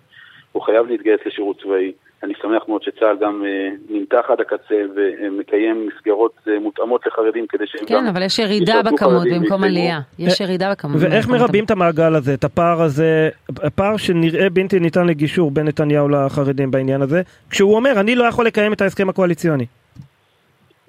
[0.51, 1.91] הוא חייב להתגייס לשירות צבאי.
[2.23, 7.63] אני שמח מאוד שצה"ל גם אה, נמתח עד הקצה ומקיים מסגרות אה, מותאמות לחרדים כדי
[7.67, 8.01] שהם כן, גם...
[8.01, 9.99] כן, אבל יש ירידה בכמות במקום עלייה.
[10.19, 10.97] יש ירידה בכמות.
[10.99, 13.29] ואיך מרבים את המעגל הזה, את הפער הזה,
[13.63, 18.45] הפער שנראה בלתי ניתן לגישור בין נתניהו לחרדים בעניין הזה, כשהוא אומר, אני לא יכול
[18.45, 19.65] לקיים את ההסכם הקואליציוני.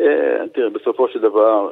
[0.01, 0.07] אה,
[0.53, 1.71] תראה, בסופו של דבר,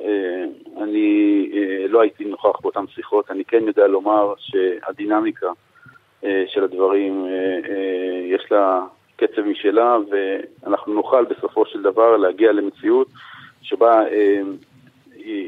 [0.82, 1.48] אני
[1.88, 5.46] לא הייתי נוכח באותן שיחות, אני כן יודע לומר שהדינמיקה
[6.22, 7.26] של הדברים,
[8.34, 8.80] יש לה...
[9.18, 13.09] קצב משלה, ואנחנו נוכל בסופו של דבר להגיע למציאות
[13.62, 14.40] שבה אה,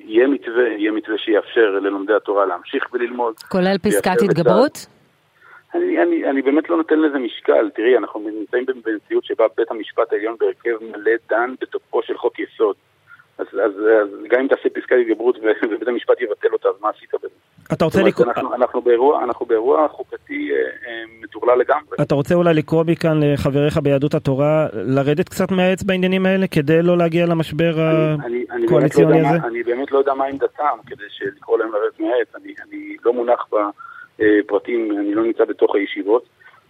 [0.07, 3.35] יהיה מתווה, יהיה מתווה שיאפשר ללומדי התורה להמשיך וללמוד.
[3.39, 4.87] כולל פסקת התגברות?
[5.75, 7.71] אני, אני, אני באמת לא נותן לזה משקל.
[7.75, 12.77] תראי, אנחנו נמצאים במציאות שבה בית המשפט העליון בהרכב מלא דן בתוקפו של חוק יסוד.
[13.39, 17.11] אז, אז, אז גם אם תעשה פסקת התגברות ובית המשפט יבטל אותה, אז מה עשית
[17.15, 17.29] בזה?
[17.73, 18.27] אתה רוצה לקרוא...
[18.27, 21.97] אנחנו, אנחנו, באירוע, אנחנו באירוע חוקתי אה, אה, מטורלל לגמרי.
[22.03, 26.99] אתה רוצה אולי לקרוא מכאן לחבריך ביהדות התורה לרדת קצת מהעץ בעניינים האלה כדי לא
[26.99, 27.75] להגיע למשבר
[28.65, 29.47] הקואליציוני לא הזה?
[29.47, 31.05] אני באמת לא יודע מה עמדתם כדי
[31.37, 32.29] לקרוא להם לרדת מהעץ.
[32.43, 33.49] אני, אני לא מונח
[34.19, 36.25] בפרטים, אני לא נמצא בתוך הישיבות,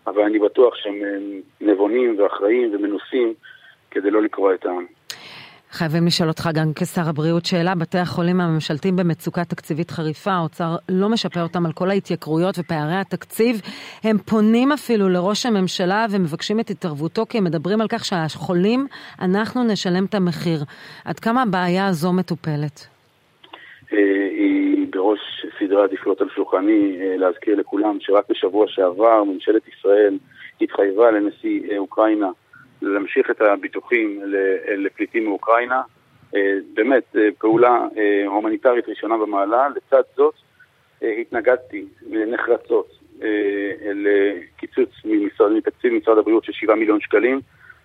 [0.06, 0.94] אבל אני בטוח שהם
[1.60, 3.34] נבונים ואחראים ומנוסים
[3.90, 4.86] כדי לא לקרוא את העם.
[5.72, 11.08] חייבים לשאול אותך גם כשר הבריאות שאלה, בתי החולים הממשלתיים במצוקה תקציבית חריפה, האוצר לא
[11.08, 13.60] משפר אותם על כל ההתייקרויות ופערי התקציב.
[14.04, 18.86] הם פונים אפילו לראש הממשלה ומבקשים את התערבותו כי הם מדברים על כך שהחולים,
[19.22, 20.60] אנחנו נשלם את המחיר.
[21.04, 22.86] עד כמה הבעיה הזו מטופלת?
[23.92, 23.98] אה,
[24.30, 25.20] היא בראש
[25.58, 30.18] סדרי העדיפויות על שולחני, אה, להזכיר לכולם שרק בשבוע שעבר ממשלת ישראל
[30.60, 32.30] התחייבה לנשיא אה, אוקראינה
[32.82, 34.20] להמשיך את הביטוחים
[34.76, 35.82] לפליטים מאוקראינה.
[36.36, 39.68] אה, באמת, אה, פעולה אה, הומניטרית ראשונה במעלה.
[39.68, 40.34] לצד זאת,
[41.02, 42.86] התנגדתי נחרצות
[43.94, 44.88] לקיצוץ
[45.50, 47.40] מתקציב משרד הבריאות של 7 מיליון שקלים.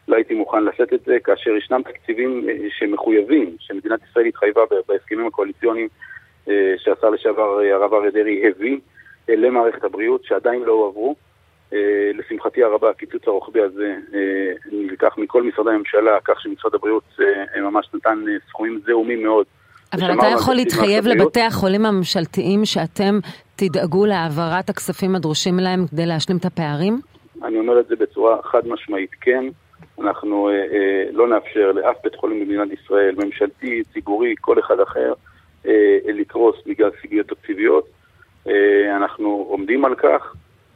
[0.08, 5.88] לא הייתי מוכן לשאת את זה, כאשר ישנם תקציבים שמחויבים, שמדינת ישראל התחייבה בהסכמים הקואליציוניים
[6.78, 8.80] שהשר לשעבר הרב אריה דרעי הביא
[9.28, 11.16] למערכת הבריאות, שעדיין לא הועברו.
[11.74, 14.20] אה, לשמחתי הרבה הקיצוץ הרוחבי הזה אה,
[14.72, 19.46] נלקח מכל משרדי הממשלה, כך שמשרד הבריאות אה, ממש נתן סכומים זעומים מאוד.
[19.94, 23.20] אבל אתה יכול להתחייב לבתי החולים הממשלתיים שאתם
[23.56, 27.00] תדאגו להעברת הכספים הדרושים להם כדי להשלים את הפערים?
[27.44, 29.46] אני אומר את זה בצורה חד משמעית, כן.
[30.02, 35.14] אנחנו אה, אה, לא נאפשר לאף בית חולים במדינת ישראל, ממשלתי, ציבורי, כל אחד אחר,
[35.68, 37.88] אה, לקרוס בגלל סוגיות תקציביות.
[38.48, 40.36] אה, אנחנו עומדים על כך.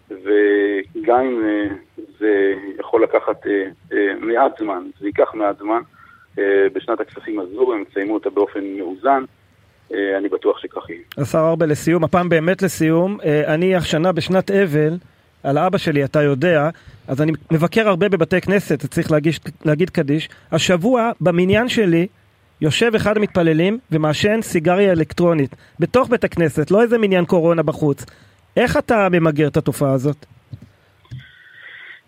[0.10, 1.76] וגם אם אה,
[2.19, 5.82] זה יכול לקחת אה, אה, מעט זמן, זה ייקח מעט זמן,
[6.74, 9.24] בשנת הכספים הזו הם יסיימו אותה באופן מאוזן.
[10.17, 11.02] אני בטוח שכך יהיה.
[11.17, 13.17] השר ארבל, לסיום, הפעם באמת לסיום,
[13.48, 14.98] אני השנה בשנת אבל,
[15.43, 16.69] על אבא שלי, אתה יודע,
[17.08, 20.30] אז אני מבקר הרבה בבתי כנסת, צריך להגיש, להגיד קדיש.
[20.52, 22.08] השבוע, במניין שלי,
[22.62, 28.06] יושב אחד המתפללים ומעשן סיגריה אלקטרונית, בתוך בית הכנסת, לא איזה מניין קורונה בחוץ.
[28.57, 30.25] איך אתה ממגר את התופעה הזאת?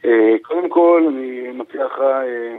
[0.06, 2.56] אה, קודם כל, אני מציע לך אה,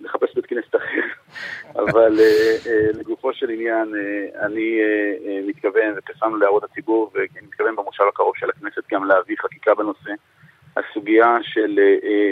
[0.00, 1.06] לחפש בית כנסת אחר,
[1.82, 3.92] אבל אה, לגופו של עניין,
[4.40, 4.80] אני
[5.46, 10.10] מתכוון, ופרסמנו להערות הציבור, ואני מתכוון במושב הקרוב של הכנסת גם להביא חקיקה בנושא,
[10.76, 11.80] הסוגיה של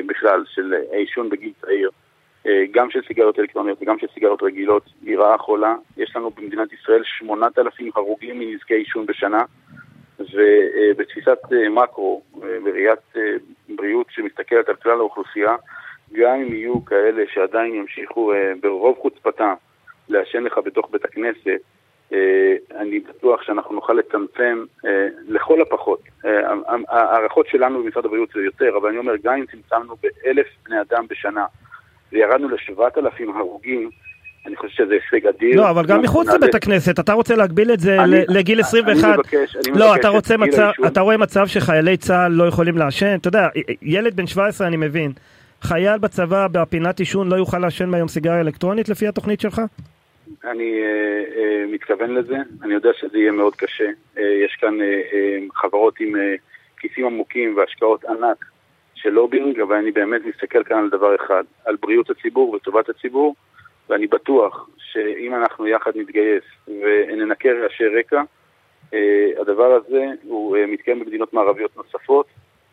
[0.06, 1.90] בכלל, של עישון בגיל צעיר,
[2.70, 5.74] גם של סיגריות אלקטרוניות וגם של סיגריות רגילות, היא רעה חולה.
[5.96, 9.42] יש לנו במדינת ישראל 8,000 הרוגים מנזקי עישון בשנה,
[10.20, 11.38] ובתפיסת
[11.70, 12.22] מקרו,
[12.64, 13.00] בראיית
[13.68, 15.56] בריאות שמסתכלת על כלל האוכלוסייה,
[16.12, 19.54] גם אם יהיו כאלה שעדיין ימשיכו ברוב חוצפתם
[20.08, 21.60] לעשן לך בתוך בית הכנסת,
[22.76, 24.64] אני בטוח שאנחנו נוכל לצמצם
[25.28, 26.00] לכל הפחות.
[26.88, 31.06] ההערכות שלנו במשרד הבריאות זה יותר, אבל אני אומר, גם אם צמצמנו באלף בני אדם
[31.08, 31.46] בשנה
[32.12, 33.90] וירדנו לשבעת אלפים הרוגים,
[34.46, 35.56] אני חושב שזה הישג אדיר.
[35.56, 37.96] לא, אבל גם מחוץ לבית הכנסת, אתה רוצה להגביל את זה
[38.28, 39.04] לגיל 21.
[39.04, 42.78] אני מבקש, אני מבקש לא, אתה רוצה מצב, אתה רואה מצב שחיילי צה"ל לא יכולים
[42.78, 43.16] לעשן?
[43.20, 43.48] אתה יודע,
[43.82, 45.12] ילד בן 17 אני מבין.
[45.62, 49.62] חייל בצבא בפינת עישון לא יוכל לעשן מהיום סיגריה אלקטרונית לפי התוכנית שלך?
[50.44, 53.88] אני uh, uh, מתכוון לזה, אני יודע שזה יהיה מאוד קשה.
[54.16, 54.78] Uh, יש כאן
[55.54, 56.12] חברות עם
[56.78, 58.44] כיסים עמוקים והשקעות ענק
[58.94, 63.34] של לובינג, אבל אני באמת מסתכל כאן על דבר אחד, על בריאות הציבור וטובת הציבור,
[63.88, 68.22] ואני בטוח שאם אנחנו יחד נתגייס וננקה רעשי רקע,
[68.90, 68.94] uh,
[69.40, 72.26] הדבר הזה הוא uh, מתקיים במדינות מערביות נוספות,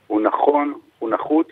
[0.08, 1.48] הוא נכון, הוא נחוץ,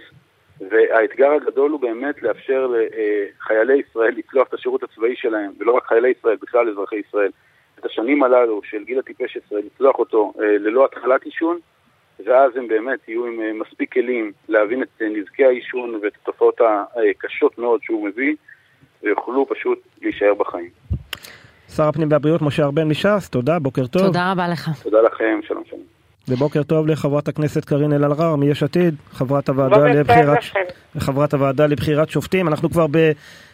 [0.70, 6.10] והאתגר הגדול הוא באמת לאפשר לחיילי ישראל לצלוח את השירות הצבאי שלהם, ולא רק חיילי
[6.20, 7.32] ישראל, בכלל אזרחי ישראל,
[7.80, 11.60] את השנים הללו של גיל הטיפש עשרה, לצלוח אותו ללא התחלת עישון,
[12.26, 16.62] ואז הם באמת יהיו עם מספיק כלים להבין את נזקי העישון ואת התופעות
[17.12, 18.36] הקשות מאוד שהוא מביא,
[19.04, 20.70] ויוכלו פשוט להישאר בחיים.
[21.76, 24.02] שר הפנים והבריאות משה ארבל מש"ס, תודה, בוקר טוב.
[24.02, 24.70] תודה רבה לך.
[24.84, 25.82] תודה לכם, שלום שלום.
[26.28, 30.38] ובוקר טוב לחברת הכנסת קארין אלהרר מיש עתיד, חברת הוועדה לבחירת,
[30.98, 32.48] חברת הוועדה לבחירת שופטים.
[32.48, 32.86] אנחנו כבר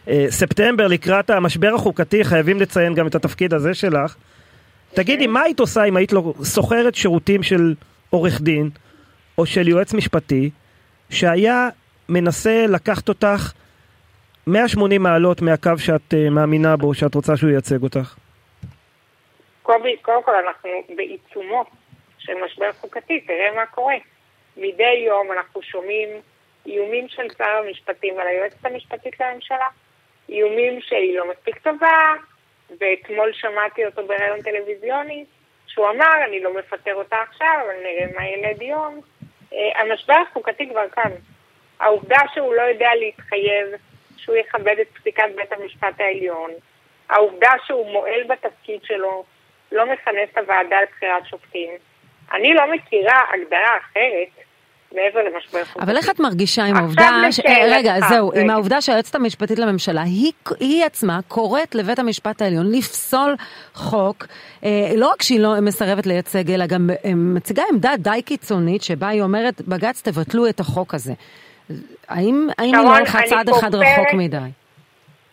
[0.05, 4.15] בספטמבר לקראת המשבר החוקתי, חייבים לציין גם את התפקיד הזה שלך.
[4.93, 7.73] תגידי, מה היית עושה אם היית לא שוכרת שירותים של
[8.09, 8.69] עורך דין
[9.37, 10.49] או של יועץ משפטי
[11.09, 11.69] שהיה
[12.09, 13.51] מנסה לקחת אותך
[14.47, 18.15] 180 מעלות מהקו שאת מאמינה בו, שאת רוצה שהוא ייצג אותך?
[19.63, 21.65] קובי, קודם כל אנחנו בעיצומו
[22.17, 23.95] של משבר חוקתי, תראה מה קורה.
[24.57, 26.09] מדי יום אנחנו שומעים
[26.65, 29.67] איומים של שר המשפטים על היועצת המשפטית לממשלה,
[30.29, 32.13] איומים שהיא לא מספיק טובה,
[32.79, 35.25] ואתמול שמעתי אותו בראיון טלוויזיוני,
[35.67, 39.01] שהוא אמר, אני לא מפטר אותה עכשיו, אבל נראה מה ילד יום.
[39.51, 41.11] המשבר החוקתי כבר כאן.
[41.79, 43.67] העובדה שהוא לא יודע להתחייב
[44.25, 46.51] שהוא יכבד את פסיקת בית המשפט העליון,
[47.09, 49.23] העובדה שהוא מועל בתפקיד שלו,
[49.71, 51.69] לא מכנס את הוועדה לבחירת שופטים,
[52.33, 54.45] אני לא מכירה הגדרה אחרת
[54.95, 55.85] מעבר למשבר חוקתי.
[55.85, 57.39] אבל איך את מרגישה עם העובדה, ש...
[57.69, 63.35] רגע, זהו, עם העובדה שהיועצת המשפטית לממשלה, היא, היא עצמה קוראת לבית המשפט העליון לפסול
[63.73, 64.25] חוק,
[64.63, 69.07] אה, לא רק שהיא לא מסרבת לייצג, אלא גם אה, מציגה עמדה די קיצונית, שבה
[69.07, 71.13] היא אומרת, בג"ץ תבטלו את החוק הזה.
[72.07, 74.37] האם, האם היא הלכה צעד אחד רחוק מדי?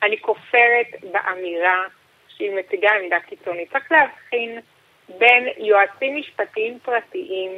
[0.02, 1.84] אני כופרת באמירה
[2.28, 3.72] שהיא מציגה עמדה קיצונית.
[3.72, 4.60] צריך להבחין
[5.08, 7.52] בין יועצים משפטיים פרטיים,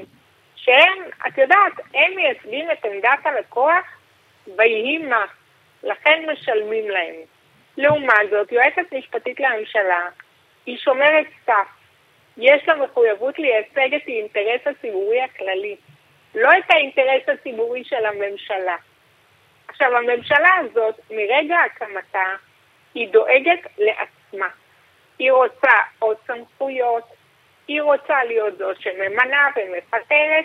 [0.56, 3.84] שהם, את יודעת, הם מייצגים את עמדת הלקוח
[4.56, 5.24] ויהי מה,
[5.82, 7.14] לכן משלמים להם.
[7.76, 10.08] לעומת זאת, יועצת משפטית לממשלה
[10.66, 11.68] היא שומרת סף.
[12.36, 15.76] יש לה מחויבות לייצג את האינטרס הציבורי הכללי,
[16.34, 18.76] לא את האינטרס הציבורי של הממשלה.
[19.68, 22.24] עכשיו, הממשלה הזאת, מרגע הקמתה,
[22.94, 24.48] היא דואגת לעצמה.
[25.18, 27.04] היא רוצה עוד סמכויות,
[27.68, 30.44] היא רוצה להיות זאת שממנה ומפטרת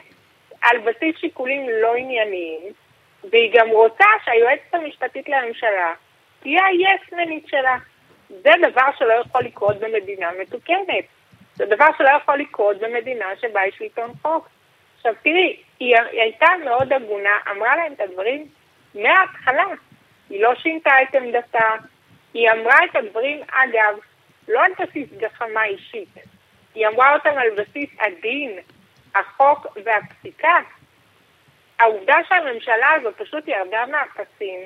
[0.62, 2.62] על בסיס שיקולים לא ענייניים,
[3.32, 5.94] והיא גם רוצה שהיועצת המשפטית לממשלה
[6.40, 7.78] תהיה היסמנית שלה.
[8.30, 11.06] זה דבר שלא יכול לקרות במדינה מתוקנת.
[11.56, 14.50] זה דבר שלא יכול לקרות במדינה שבה יש שלטון חוק.
[15.00, 18.46] עכשיו תראי, היא, היא הייתה מאוד הגונה, אמרה להם את הדברים
[18.96, 19.64] מההתחלה.
[20.30, 21.70] היא לא שינתה את עמדתה,
[22.34, 24.00] היא אמרה את הדברים, אגב,
[24.48, 26.10] לא על בסיס גחמה אישית,
[26.76, 28.52] היא אמרה אותם על בסיס הדין,
[29.16, 30.58] החוק והפסיקה.
[31.80, 34.60] העובדה שהממשלה הזאת פשוט ירדה מהפסים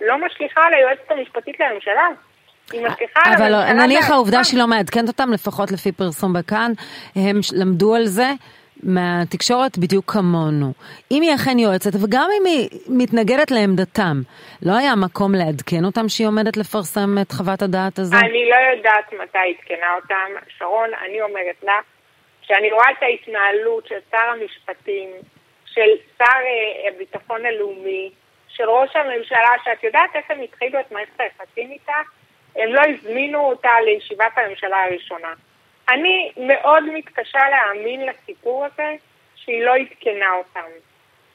[0.00, 2.06] לא משליכה על היועצת המשפטית לממשלה.
[3.36, 6.72] אבל נניח העובדה שהיא לא מעדכנת אותם, לפחות לפי פרסום בכאן,
[7.16, 8.30] הם למדו על זה
[8.82, 10.72] מהתקשורת בדיוק כמונו.
[11.10, 14.16] אם היא אכן יועצת, וגם אם היא מתנגדת לעמדתם,
[14.62, 18.16] לא היה מקום לעדכן אותם שהיא עומדת לפרסם את חוות הדעת הזו?
[18.16, 20.30] אני לא יודעת מתי עדכנה אותם.
[20.58, 21.84] שרון, אני אומרת לך,
[22.42, 25.10] שאני רואה את ההתנהלות של שר המשפטים,
[25.66, 28.10] של שר אה, הביטחון הלאומי,
[28.48, 31.98] של ראש הממשלה, שאת יודעת איך הם התחילו את מערכת היחסים איתה?
[32.56, 35.32] הם לא הזמינו אותה לישיבת הממשלה הראשונה.
[35.90, 38.94] אני מאוד מתקשה להאמין לסיפור הזה
[39.34, 40.70] שהיא לא עדכנה אותם.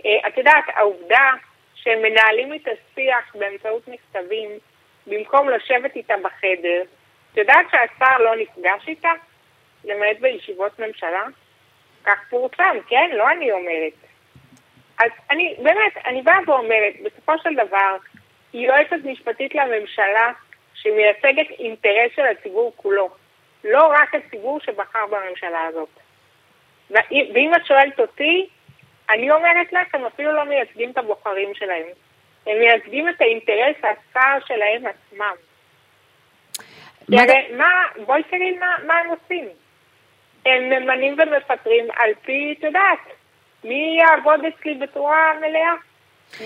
[0.05, 1.29] אה, את יודעת, העובדה
[1.75, 4.49] שהם מנהלים את השיח באמצעות מכתבים,
[5.07, 6.83] במקום לשבת איתה בחדר,
[7.31, 9.11] את יודעת שהשר לא נפגש איתה?
[9.83, 11.23] למעט בישיבות ממשלה?
[12.03, 13.09] כך פורסם, כן?
[13.13, 13.93] לא אני אומרת.
[14.99, 17.97] אז אני, באמת, אני באה ואומרת, בסופו של דבר,
[18.53, 20.31] היא יועצת משפטית לממשלה
[20.73, 23.09] שמייצגת אינטרס של הציבור כולו,
[23.65, 25.89] לא רק הציבור שבחר בממשלה הזאת.
[26.89, 28.47] ואם את שואלת אותי,
[29.09, 31.85] אני אומרת לך, הם אפילו לא מייצגים את הבוחרים שלהם.
[32.47, 35.35] הם מייצגים את האינטרס הצר שלהם עצמם.
[37.11, 39.45] הרי מה, בואי תראי מה, מה הם עושים.
[40.45, 42.99] הם ממנים ומפטרים על פי, את יודעת,
[43.63, 45.73] מי יעבוד אצלי בצורה מלאה?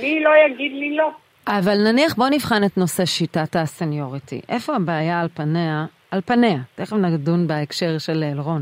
[0.02, 1.12] מי לא יגיד לי לא?
[1.48, 4.42] אבל נניח בוא נבחן את נושא שיטת הסניוריטי.
[4.50, 5.86] איפה הבעיה על פניה?
[6.12, 8.62] על פניה, תכף נדון בהקשר של אלרון.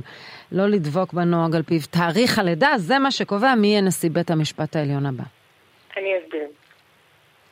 [0.51, 4.75] לא לדבוק בנוהג על פיו תאריך הלידה, זה מה שקובע מי יהיה נשיא בית המשפט
[4.75, 5.23] העליון הבא.
[5.97, 6.47] אני אסביר.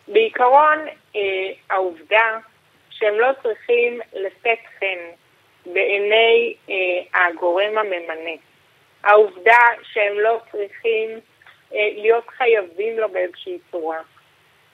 [0.08, 0.78] בעיקרון,
[1.16, 1.22] אה,
[1.70, 2.38] העובדה
[2.90, 5.00] שהם לא צריכים לשאת חן
[5.66, 6.76] בעיני אה,
[7.28, 8.36] הגורם הממנה.
[9.04, 11.10] העובדה שהם לא צריכים
[11.74, 14.00] אה, להיות חייבים לו באיזושהי צורה.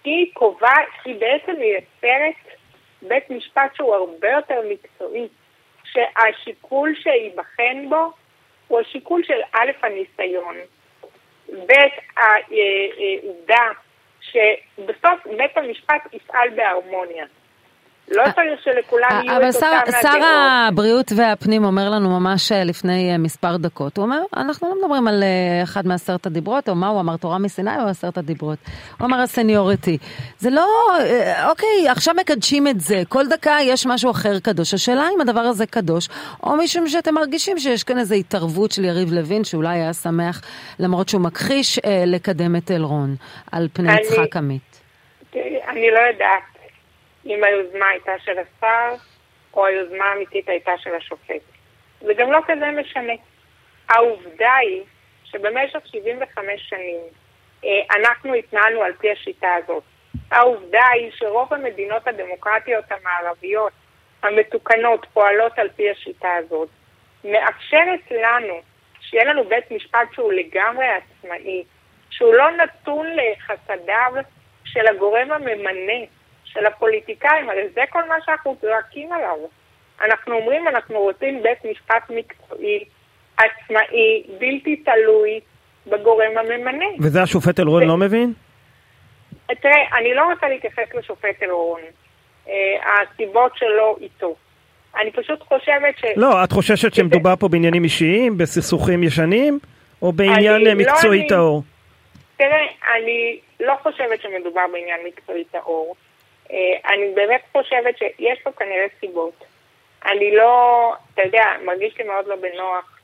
[0.03, 2.57] היא קובעת, היא בעצם מייצרת
[3.01, 5.27] בית משפט שהוא הרבה יותר מקצועי,
[5.83, 8.11] שהשיקול שייבחן בו
[8.67, 10.55] הוא השיקול של א', הניסיון,
[11.67, 11.73] ב',
[12.17, 13.71] העובדה
[14.21, 17.25] שבסוף בית המשפט יפעל בהרמוניה.
[18.11, 19.87] לא אה, צריך שלכולם יהיו את אותם הדעות.
[19.87, 20.25] אבל שר
[20.67, 25.07] הבריאות והפנים אומר לנו ממש אה, לפני אה, מספר דקות, הוא אומר, אנחנו לא מדברים
[25.07, 25.23] על
[25.63, 28.59] אחד מעשרת הדיברות, או מה הוא אמר, תורה מסיני או עשרת הדיברות?
[28.99, 29.97] הוא אמר הסניוריטי.
[30.37, 30.67] זה לא,
[31.49, 34.73] אוקיי, עכשיו מקדשים את זה, כל דקה יש משהו אחר קדוש.
[34.73, 36.07] השאלה אם הדבר הזה קדוש,
[36.43, 40.41] או משום שאתם מרגישים שיש כאן איזו התערבות של יריב לוין, שאולי היה שמח,
[40.79, 43.15] למרות שהוא מכחיש, לקדם את אלרון
[43.51, 44.81] על פני יצחק עמית.
[45.69, 46.50] אני לא יודעת.
[47.25, 48.95] אם היוזמה הייתה של השר,
[49.53, 51.41] או היוזמה האמיתית הייתה של השופט.
[52.01, 53.13] זה גם לא כזה משנה.
[53.89, 54.83] העובדה היא
[55.23, 56.99] שבמשך 75 שנים
[57.65, 59.83] אה, אנחנו התנהלנו על פי השיטה הזאת.
[60.31, 63.73] העובדה היא שרוב המדינות הדמוקרטיות המערביות
[64.23, 66.69] המתוקנות פועלות על פי השיטה הזאת,
[67.23, 68.61] מאפשרת לנו
[69.01, 71.63] שיהיה לנו בית משפט שהוא לגמרי עצמאי,
[72.09, 74.11] שהוא לא נתון לחסדיו
[74.65, 76.05] של הגורם הממנה,
[76.53, 79.37] של הפוליטיקאים, הרי זה כל מה שאנחנו צועקים עליו.
[80.01, 82.83] אנחנו אומרים, אנחנו רוצים בית משפט מקצועי,
[83.37, 85.39] עצמאי, בלתי תלוי
[85.87, 86.85] בגורם הממנה.
[86.99, 87.87] וזה השופט אלרון ו...
[87.87, 88.33] לא מבין?
[89.61, 91.81] תראה, אני לא רוצה להתייחס לשופט אלרון.
[92.47, 94.35] אה, הסיבות שלו איתו.
[95.01, 96.03] אני פשוט חושבת ש...
[96.15, 99.59] לא, את חוששת שמדובר פה בעניינים אישיים, בסכסוכים ישנים,
[100.01, 101.63] או בעניין לא מקצועי לא טהור?
[102.37, 105.95] תראה, אני לא חושבת שמדובר בעניין מקצועי טהור.
[106.51, 109.43] אה, אני באמת חושבת שיש פה כנראה סיבות.
[110.05, 112.99] אני לא, אתה יודע, מרגיש לי מאוד לא בנוח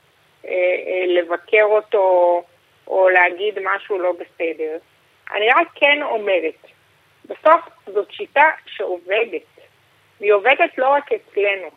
[0.46, 2.44] אה, אה, לבקר אותו
[2.88, 4.78] או להגיד משהו לא בסדר.
[5.32, 6.66] אני רק כן אומרת,
[7.26, 9.42] בסוף זאת שיטה שעובדת,
[10.20, 11.68] והיא עובדת לא רק אצלנו.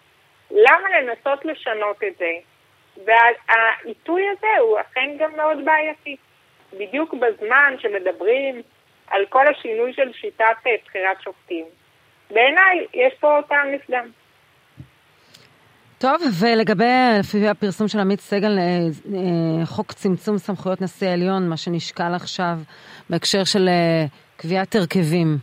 [0.51, 2.31] למה לנסות לשנות את זה?
[3.05, 6.17] והעיתוי הזה הוא אכן גם מאוד בעייתי.
[6.73, 8.63] בדיוק בזמן שמדברים
[9.11, 11.65] על כל השינוי של שיטת אה, בחירת שופטים.
[12.31, 14.05] בעיניי יש פה טעם לפגם.
[15.99, 16.85] טוב, ולגבי,
[17.19, 18.65] לפי הפרסום של עמית סגל, אה,
[19.15, 22.59] אה, חוק צמצום סמכויות נשיא העליון, מה שנשקל עכשיו
[23.11, 23.69] בהקשר של
[24.37, 25.39] קביעת הרכבים.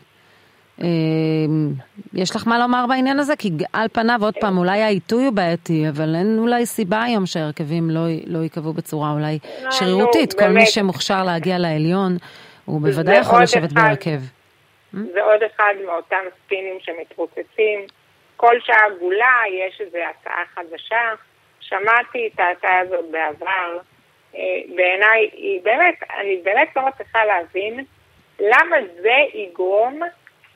[2.13, 3.35] יש לך מה לומר בעניין הזה?
[3.35, 7.89] כי על פניו, עוד פעם, אולי העיתוי הוא בעייתי, אבל אין אולי סיבה היום שההרכבים
[7.89, 9.39] לא, לא ייקבעו בצורה אולי
[9.71, 10.33] שרירותית.
[10.33, 12.17] כל מי שמוכשר להגיע לעליון,
[12.67, 14.19] הוא בוודאי יכול לשבת בהרכב.
[14.93, 17.79] זה עוד אחד מאותם ספינים שמתרוצצים.
[18.37, 21.13] כל שעה עגולה יש איזו הצעה חדשה.
[21.59, 23.77] שמעתי את ההצעה הזאת בעבר.
[24.35, 24.41] אה,
[24.75, 27.85] בעיניי, היא באמת, אני באמת לא מצליחה להבין
[28.39, 29.99] למה זה יגרום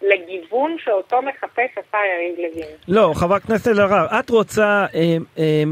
[0.02, 2.76] לגיוון שאותו מחפש השר יריב לוין.
[2.88, 5.64] לא, חברת הכנסת אלהרר, את רוצה אה, אה,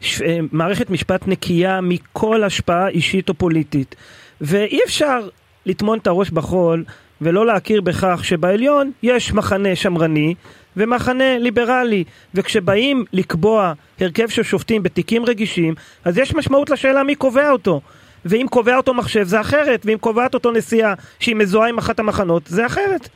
[0.00, 3.94] ש, אה, מערכת משפט נקייה מכל השפעה אישית או פוליטית.
[4.40, 5.28] ואי אפשר
[5.68, 6.84] לטמון את הראש בחול
[7.20, 10.34] ולא להכיר בכך שבעליון יש מחנה שמרני
[10.76, 12.04] ומחנה ליברלי,
[12.34, 17.80] וכשבאים לקבוע הרכב של שופטים בתיקים רגישים, אז יש משמעות לשאלה מי קובע אותו.
[18.24, 22.46] ואם קובע אותו מחשב זה אחרת, ואם קובעת אותו נשיאה שהיא מזוהה עם אחת המחנות,
[22.46, 23.08] זה אחרת.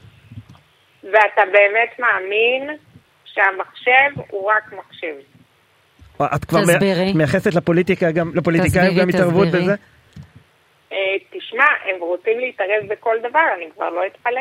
[1.04, 2.76] ואתה באמת מאמין
[3.24, 5.14] שהמחשב הוא רק מחשב.
[6.34, 6.60] את כבר
[7.14, 9.74] מייחסת לפוליטיקה גם, לפוליטיקאים גם התערבות בזה?
[10.92, 14.40] אה, אה, תשמע, הם רוצים להתערב בכל דבר, אני כבר לא אתפלא.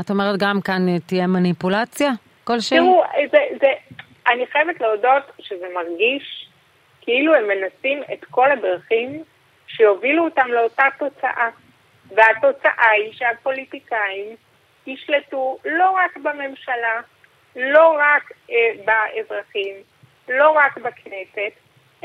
[0.00, 2.10] את אומרת גם כאן תהיה מניפולציה
[2.44, 2.78] כלשהי?
[2.78, 3.72] תראו, זה, זה,
[4.28, 6.48] אני חייבת להודות שזה מרגיש
[7.00, 9.22] כאילו הם מנסים את כל הדרכים
[9.66, 11.48] שיובילו אותם לאותה תוצאה.
[12.10, 14.36] והתוצאה היא שהפוליטיקאים
[14.86, 17.00] ישלטו לא רק בממשלה,
[17.56, 19.74] לא רק אה, באזרחים,
[20.28, 21.52] לא רק בכנסת,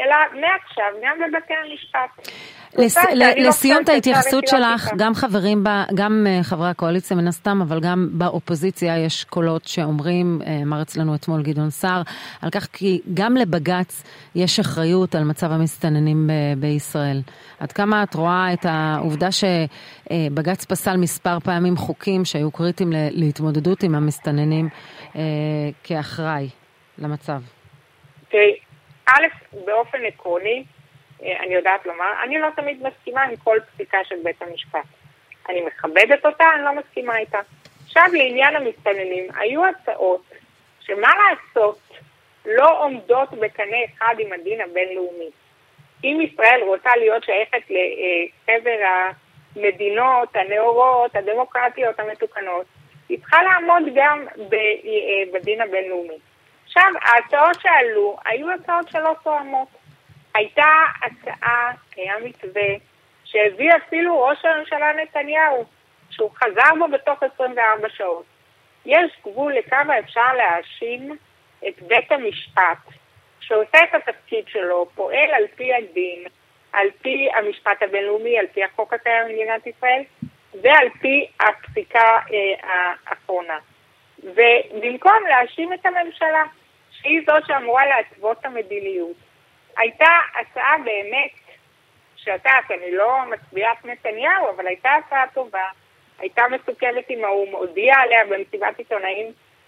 [0.02, 2.30] אלא מעכשיו גם בבתי המשפט.
[2.78, 2.97] לס...
[2.97, 5.70] לא לסיום את ההתייחסות שלך, גם חברים, ב...
[5.95, 11.41] גם uh, חברי הקואליציה מן הסתם, אבל גם באופוזיציה יש קולות שאומרים, אמר אצלנו אתמול
[11.41, 12.02] גדעון סער,
[12.41, 14.04] על כך כי גם לבג"ץ
[14.36, 17.22] יש אחריות על מצב המסתננים ב- בישראל.
[17.60, 23.95] עד כמה את רואה את העובדה שבג"ץ פסל מספר פעמים חוקים שהיו קריטיים להתמודדות עם
[23.95, 24.70] המסתננים
[25.84, 26.49] כאחראי
[26.97, 27.41] למצב?
[28.30, 28.70] תראי,
[29.06, 29.26] א',
[29.66, 30.64] באופן עקרוני,
[31.24, 34.86] אה, אני יודעת לומר, אני לא תמיד מסכימה עם כל פסיקה של בית המשפט.
[35.49, 37.39] אני מכבדת אותה, אני לא מסכימה איתה.
[37.86, 40.24] עכשיו לעניין המסתננים, היו הצעות
[40.80, 41.80] שמה לעשות,
[42.45, 45.30] לא עומדות בקנה אחד עם הדין הבינלאומי.
[46.04, 48.78] אם ישראל רוצה להיות שייכת לחבר
[49.56, 52.66] המדינות הנאורות, הדמוקרטיות, המתוקנות,
[53.10, 56.18] היא צריכה לעמוד גם אה, בדין הבינלאומי.
[56.72, 59.67] עכשיו, ההצעות שעלו היו הצעות שלא תואמות.
[60.36, 62.72] הייתה הצעה, היה מתווה,
[63.24, 65.65] שהביא אפילו ראש הממשלה נתניהו,
[66.09, 68.26] שהוא חזר בו בתוך 24 שעות.
[68.86, 71.17] יש גבול לכמה אפשר להאשים
[71.67, 72.78] את בית המשפט,
[73.39, 76.24] שעושה את התפקיד שלו, פועל על פי הדין,
[76.74, 80.01] על פי המשפט הבינלאומי, על פי החוק הקיים במדינת ישראל,
[80.61, 83.57] ועל פי הפסיקה אה, האחרונה.
[84.24, 86.43] ובמקום להאשים את הממשלה,
[87.02, 89.18] שהיא זו שאמורה להתוות את המדיניות,
[89.78, 91.32] הייתה הצעה באמת,
[92.16, 95.66] שאתה, אני לא מצביעת נתניהו, אבל הייתה הצעה טובה,
[96.20, 99.28] הייתה מסוכמת עם האו"ם, הודיעה עליה במסיבת עיתונאים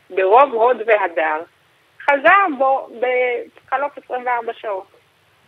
[0.10, 1.42] ברוב הוד והדר,
[2.02, 4.88] חזר בו בחלוף 24 שעות.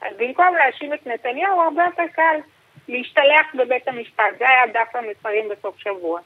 [0.02, 2.40] אז במקום להאשים את נתניהו, הרבה יותר קל
[2.88, 4.38] להשתלח בבית המשפט.
[4.40, 6.20] זה היה דף המסרים בסוף שבוע.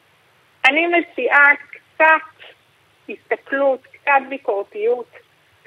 [0.69, 2.45] אני מציעה קצת
[3.09, 5.07] הסתכלות, קצת ביקורתיות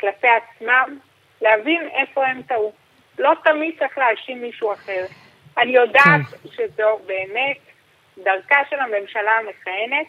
[0.03, 0.99] כלפי עצמם,
[1.43, 2.73] להבין איפה הם טעו.
[3.19, 5.05] לא תמיד צריך להאשים מישהו אחר.
[5.59, 6.49] אני יודעת כן.
[6.51, 7.59] שזו באמת
[8.19, 10.07] דרכה של הממשלה המכהנת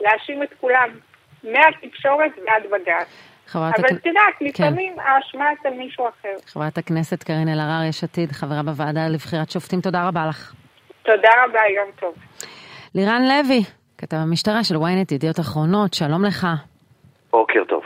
[0.00, 0.88] להאשים את כולם,
[1.44, 3.08] מהתקשורת ועד בג"ץ.
[3.54, 4.44] אבל את יודעת, כן.
[4.46, 6.34] לפעמים האשמה אצל מישהו אחר.
[6.46, 10.54] חברת הכנסת קארין אלהרר, יש עתיד, חברה בוועדה לבחירת שופטים, תודה רבה לך.
[11.02, 12.14] תודה רבה, יום טוב.
[12.94, 13.62] לירן לוי,
[13.98, 16.46] כתב המשטרה של ynet ידיעות אחרונות, שלום לך.
[17.30, 17.82] בוקר טוב.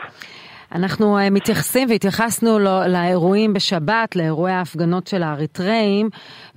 [0.74, 6.08] אנחנו uh, מתייחסים והתייחסנו לא, לאירועים בשבת, לאירועי ההפגנות של האריתראים,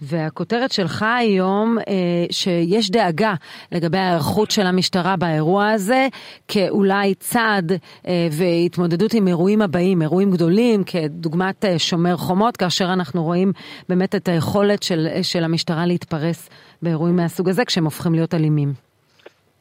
[0.02, 1.84] והכותרת שלך היום, uh,
[2.32, 3.34] שיש דאגה
[3.72, 6.08] לגבי ההיערכות של המשטרה באירוע הזה,
[6.48, 13.24] כאולי צעד uh, והתמודדות עם אירועים הבאים, אירועים גדולים, כדוגמת uh, שומר חומות, כאשר אנחנו
[13.24, 13.52] רואים
[13.90, 16.50] באמת את היכולת של, של המשטרה להתפרס
[16.82, 18.74] באירועים מהסוג הזה, כשהם הופכים להיות אלימים.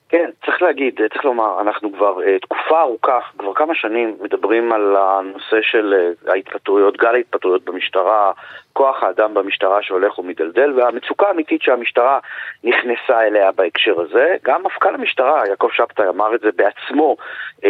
[0.09, 0.31] כן,
[0.61, 5.57] צריך להגיד, צריך לומר, אנחנו כבר uh, תקופה ארוכה, כבר כמה שנים, מדברים על הנושא
[5.63, 5.95] של
[6.27, 8.33] uh, ההתפטרויות, גל ההתפטרויות במשטרה,
[8.73, 12.19] כוח האדם במשטרה שהולך ומדלדל, והמצוקה האמיתית שהמשטרה
[12.65, 14.37] נכנסה אליה בהקשר הזה.
[14.45, 17.17] גם מפכ"ל המשטרה, יעקב שבתאי, אמר את זה בעצמו
[17.57, 17.65] uh,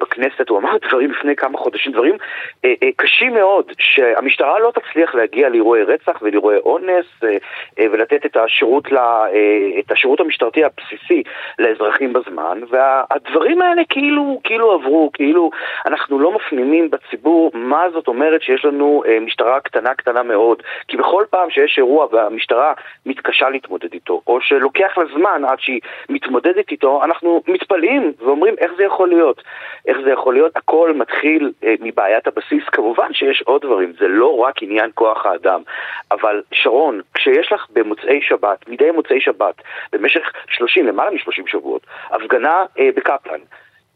[0.00, 5.14] בכנסת, הוא אמר דברים לפני כמה חודשים, דברים uh, uh, קשים מאוד, שהמשטרה לא תצליח
[5.14, 10.64] להגיע לאירועי רצח ולאירועי אונס uh, uh, ולתת את השירות, לה, uh, את השירות המשטרתי
[10.64, 11.22] הבסיסי.
[11.58, 15.50] לאזרחים בזמן, והדברים האלה כאילו, כאילו עברו, כאילו
[15.86, 20.96] אנחנו לא מפנימים בציבור מה זאת אומרת שיש לנו אה, משטרה קטנה קטנה מאוד, כי
[20.96, 22.72] בכל פעם שיש אירוע והמשטרה
[23.06, 28.72] מתקשה להתמודד איתו, או שלוקח לה זמן עד שהיא מתמודדת איתו, אנחנו מתפלאים ואומרים איך
[28.76, 29.42] זה יכול להיות.
[29.86, 30.56] איך זה יכול להיות?
[30.56, 32.64] הכל מתחיל אה, מבעיית הבסיס.
[32.72, 35.62] כמובן שיש עוד דברים, זה לא רק עניין כוח האדם,
[36.10, 39.54] אבל שרון, כשיש לך במוצאי שבת, מדי מוצאי שבת,
[39.92, 43.40] במשך 30, למעלה מ-30 שבועות, הפגנה אה, בקפלן.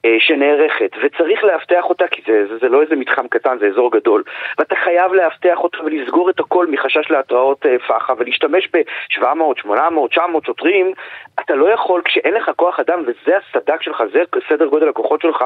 [0.07, 3.93] אה, שנערכת, וצריך לאבטח אותה, כי זה, זה, זה לא איזה מתחם קטן, זה אזור
[3.93, 4.23] גדול,
[4.59, 10.45] ואתה חייב לאבטח אותה ולסגור את הכל מחשש להתראות אה, פח"ע, ולהשתמש ב-700, 800, 900
[10.45, 10.93] שוטרים,
[11.41, 15.45] אתה לא יכול, כשאין לך כוח אדם, וזה הסד"כ שלך, זה סדר גודל הכוחות שלך,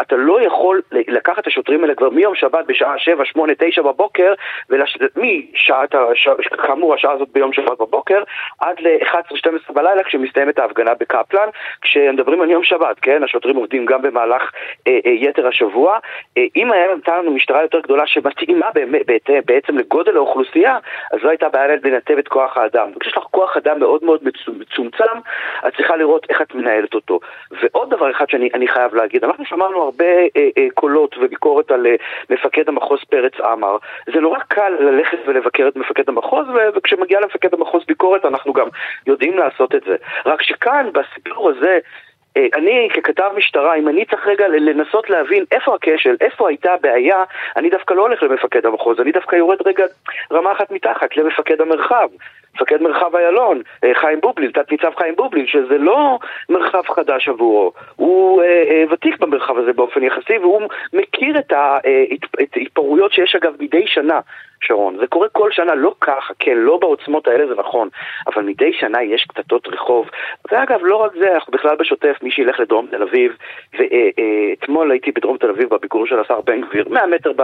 [0.00, 4.34] אתה לא יכול לקחת את השוטרים האלה כבר מיום שבת בשעה 7, 8, 9 בבוקר,
[4.70, 4.98] ולש...
[5.16, 5.82] משעה,
[6.14, 6.28] ש...
[6.48, 8.22] כאמור, השעה הזאת ביום שבת בבוקר,
[8.60, 11.48] עד ל-11-12 בלילה, כשמסתיימת ההפגנה בקפלן,
[11.82, 13.22] כשמדברים על יום שבת, כן?
[13.22, 14.52] השוטרים עובדים גם במהלך
[14.86, 15.98] אה, אה, יתר השבוע.
[16.38, 18.66] אה, אם היה נתן לנו משטרה יותר גדולה שמתאימה
[19.46, 20.78] בעצם לגודל האוכלוסייה,
[21.12, 22.88] אז לא הייתה בעיה לנתב את כוח האדם.
[23.00, 24.20] כשיש לך כוח אדם מאוד מאוד
[24.58, 25.18] מצומצם,
[25.68, 27.20] את צריכה לראות איך את מנהלת אותו.
[27.50, 31.94] ועוד דבר אחד שאני חייב להגיד, אנחנו שמענו הרבה אה, אה, קולות וביקורת על אה,
[32.30, 33.76] מפקד המחוז פרץ עמר.
[34.14, 38.66] זה נורא קל ללכת ולבקר את מפקד המחוז, וכשמגיע למפקד המחוז ביקורת אנחנו גם
[39.06, 39.96] יודעים לעשות את זה.
[40.26, 41.78] רק שכאן, בסיפור הזה,
[42.36, 47.24] אני ככתב משטרה, אם אני צריך רגע לנסות להבין איפה הכשל, איפה הייתה הבעיה,
[47.56, 49.84] אני דווקא לא הולך למפקד המחוז, אני דווקא יורד רגע
[50.32, 52.08] רמה אחת מתחת למפקד המרחב.
[52.54, 57.72] מפקד מרחב איילון, אה, חיים בובליל, תת ניצב חיים בובליל, שזה לא מרחב חדש עבורו,
[57.96, 61.52] הוא אה, אה, ותיק במרחב הזה באופן יחסי, והוא מכיר את
[62.56, 64.20] ההתפרעויות שיש אגב מדי שנה
[64.64, 64.96] שרון.
[65.00, 67.88] זה קורה כל שנה, לא ככה, כן, לא בעוצמות האלה זה נכון,
[68.26, 70.10] אבל מדי שנה יש קטטות רחוב.
[70.50, 73.36] ואגב, לא רק זה, אנחנו בכלל בשוטף, מי שילך לדרום תל אביב,
[73.78, 77.42] ואתמול הייתי בדרום תל אביב בביקור של השר בן גביר, 100 מטר, ב,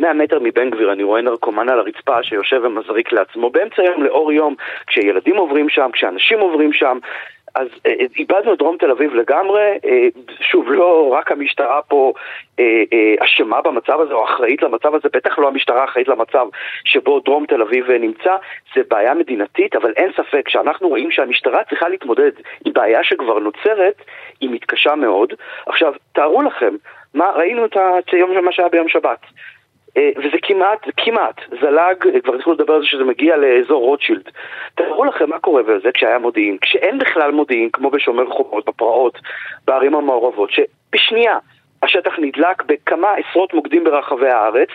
[0.00, 4.32] 100 מטר מבן גביר אני רואה נרקומן על הרצפה שיושב ומזריק לעצמו באמצע היום לאור
[4.32, 4.49] יום,
[4.86, 6.98] כשילדים עוברים שם, כשאנשים עוברים שם.
[7.54, 10.08] אז אה, אה, איבדנו את דרום תל אביב לגמרי, אה,
[10.40, 12.12] שוב, לא רק המשטרה פה
[13.24, 16.46] אשמה במצב הזה או אחראית למצב הזה, בטח לא המשטרה אחראית למצב
[16.84, 18.36] שבו דרום תל אביב נמצא,
[18.74, 22.30] זה בעיה מדינתית, אבל אין ספק שאנחנו רואים שהמשטרה צריכה להתמודד
[22.64, 23.94] עם בעיה שכבר נוצרת,
[24.40, 25.34] היא מתקשה מאוד.
[25.66, 26.74] עכשיו, תארו לכם,
[27.14, 27.76] מה, ראינו את
[28.12, 29.20] היום מה שהיה ביום שבת.
[29.96, 34.30] אה, וזה כמעט, כמעט, זלג, אה, כבר התחילו לדבר על זה שזה מגיע לאזור רוטשילד.
[34.74, 39.18] תארו לכם מה קורה בזה כשהיה מודיעין, כשאין בכלל מודיעין, כמו בשומר חומות, בפרעות,
[39.66, 41.38] בערים המעורבות, שבשנייה
[41.82, 44.68] השטח נדלק בכמה עשרות מוקדים ברחבי הארץ,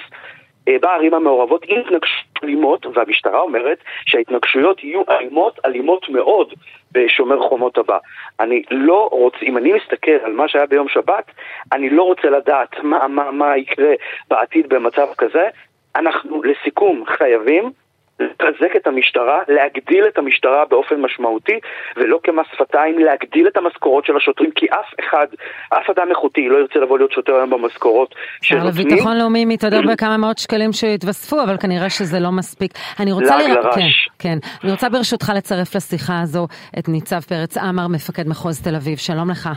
[0.82, 6.54] בערים המעורבות עם התנגשויות אלימות, והמשטרה אומרת שההתנגשויות יהיו אלימות, אלימות מאוד
[6.92, 7.98] בשומר חומות הבא.
[8.40, 11.32] אני לא רוצה, אם אני מסתכל על מה שהיה ביום שבת,
[11.72, 13.94] אני לא רוצה לדעת מה, מה, מה יקרה
[14.30, 15.48] בעתיד במצב כזה.
[15.96, 17.72] אנחנו, לסיכום, חייבים
[18.20, 21.60] לחזק את המשטרה, להגדיל את המשטרה באופן משמעותי,
[21.98, 25.28] ולא כמס שפתיים, להגדיל את המשכורות של השוטרים, כי אף אחד,
[25.70, 28.70] אף אדם איכותי לא ירצה לבוא להיות שוטר היום במשכורות שנותנים.
[28.70, 32.72] השר לביטחון לאומי מתהדר בכמה מאות שקלים שהתווספו, אבל כנראה שזה לא מספיק.
[33.00, 33.76] אני רוצה לעג לרש.
[34.20, 34.38] כן, כן.
[34.64, 36.48] אני רוצה ברשותך לצרף לשיחה הזו
[36.80, 38.98] את ניצב פרץ עמר, מפקד מחוז תל אביב.
[38.98, 39.50] שלום לך.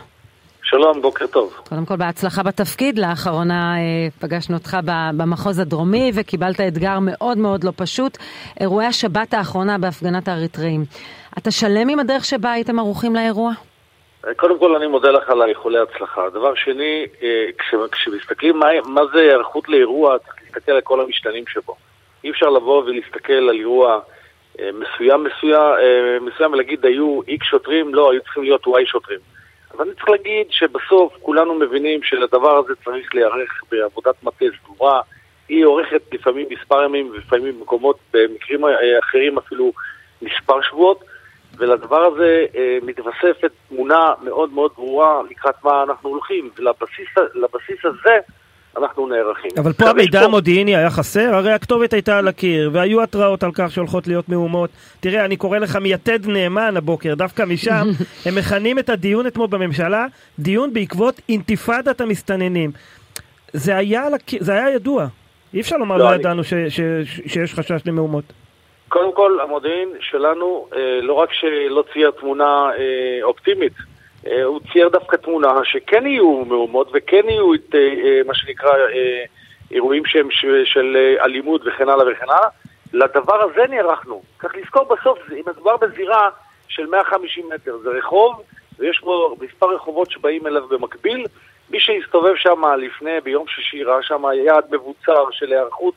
[0.71, 1.61] שלום, בוקר טוב.
[1.69, 4.77] קודם כל בהצלחה בתפקיד, לאחרונה אה, פגשנו אותך
[5.17, 8.19] במחוז הדרומי וקיבלת אתגר מאוד מאוד לא פשוט,
[8.61, 10.85] אירועי השבת האחרונה בהפגנת האריתראים.
[11.39, 13.53] אתה שלם עם הדרך שבה הייתם ערוכים לאירוע?
[14.27, 16.31] אה, קודם כל אני מודה לך על איחולי הצלחה.
[16.31, 21.45] דבר שני, אה, כש, כשמסתכלים מה, מה זה היערכות לאירוע, צריך להסתכל על כל המשתנים
[21.49, 21.77] שבו.
[22.25, 24.01] אי אפשר לבוא ולהסתכל על אירוע
[24.59, 25.63] מסוים מסוים,
[26.21, 29.19] מסוים ולהגיד היו איקס שוטרים, לא, היו צריכים להיות וואי שוטרים.
[29.75, 35.01] אבל אני צריך להגיד שבסוף כולנו מבינים שלדבר הזה צריך להיערך בעבודת מטה סדורה.
[35.49, 38.61] היא אורכת לפעמים מספר ימים ולפעמים במקומות, במקרים
[38.99, 39.73] אחרים אפילו
[40.23, 41.05] מספר שבועות,
[41.59, 48.19] ולדבר הזה אה, מתווספת תמונה מאוד מאוד ברורה לקראת מה אנחנו הולכים, ולבסיס הזה
[48.77, 49.51] אנחנו נערכים.
[49.59, 51.35] אבל פה המידע המודיעיני היה חסר?
[51.35, 54.71] הרי הכתובת הייתה על הקיר, והיו התראות על כך שהולכות להיות מהומות.
[55.01, 57.87] תראה, אני קורא לך מיתד נאמן הבוקר, דווקא משם,
[58.27, 60.07] הם מכנים את הדיון אתמול בממשלה,
[60.39, 62.71] דיון בעקבות אינתיפאדת המסתננים.
[63.53, 64.05] זה היה,
[64.41, 65.07] זה היה ידוע.
[65.55, 66.21] אי אפשר לומר לא, לא אני...
[66.21, 68.25] ידענו ש, ש, ש, שיש חשש למהומות.
[68.89, 73.73] קודם כל, המודיעין שלנו אה, לא רק שלא צייר תמונה אה, אופטימית,
[74.45, 78.73] הוא צייר דווקא תמונה שכן יהיו מהומות וכן יהיו את אה, אה, מה שנקרא
[79.71, 80.29] אירועים שהם
[80.65, 82.49] של אלימות וכן הלאה וכן הלאה.
[82.93, 84.23] לדבר הזה נערכנו.
[84.41, 86.29] צריך לזכור בסוף, אם מדובר בזירה
[86.69, 88.43] של 150 מטר, זה רחוב
[88.79, 91.27] ויש פה מספר רחובות שבאים אליו במקביל.
[91.71, 95.95] מי שהסתובב שם לפני, ביום שישי, ראה שם יעד מבוצר של היערכות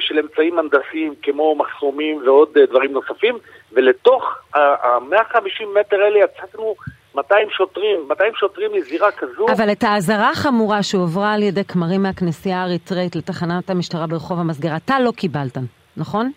[0.00, 3.38] של אמצעים הנדסיים כמו מחסומים ועוד דברים נוספים,
[3.72, 6.74] ולתוך ה-150 מטר האלה יצאנו
[7.14, 9.46] 200 שוטרים, 200 שוטרים לזירה כזו.
[9.56, 15.00] אבל את האזהרה החמורה שהועברה על ידי כמרים מהכנסייה האריתראית לתחנת המשטרה ברחוב המסגר, אתה
[15.00, 15.58] לא קיבלת,
[15.96, 16.30] נכון?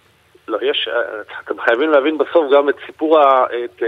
[0.48, 0.90] לא, יש,
[1.46, 3.20] אתם חייבים להבין בסוף גם את סיפור,
[3.66, 3.84] את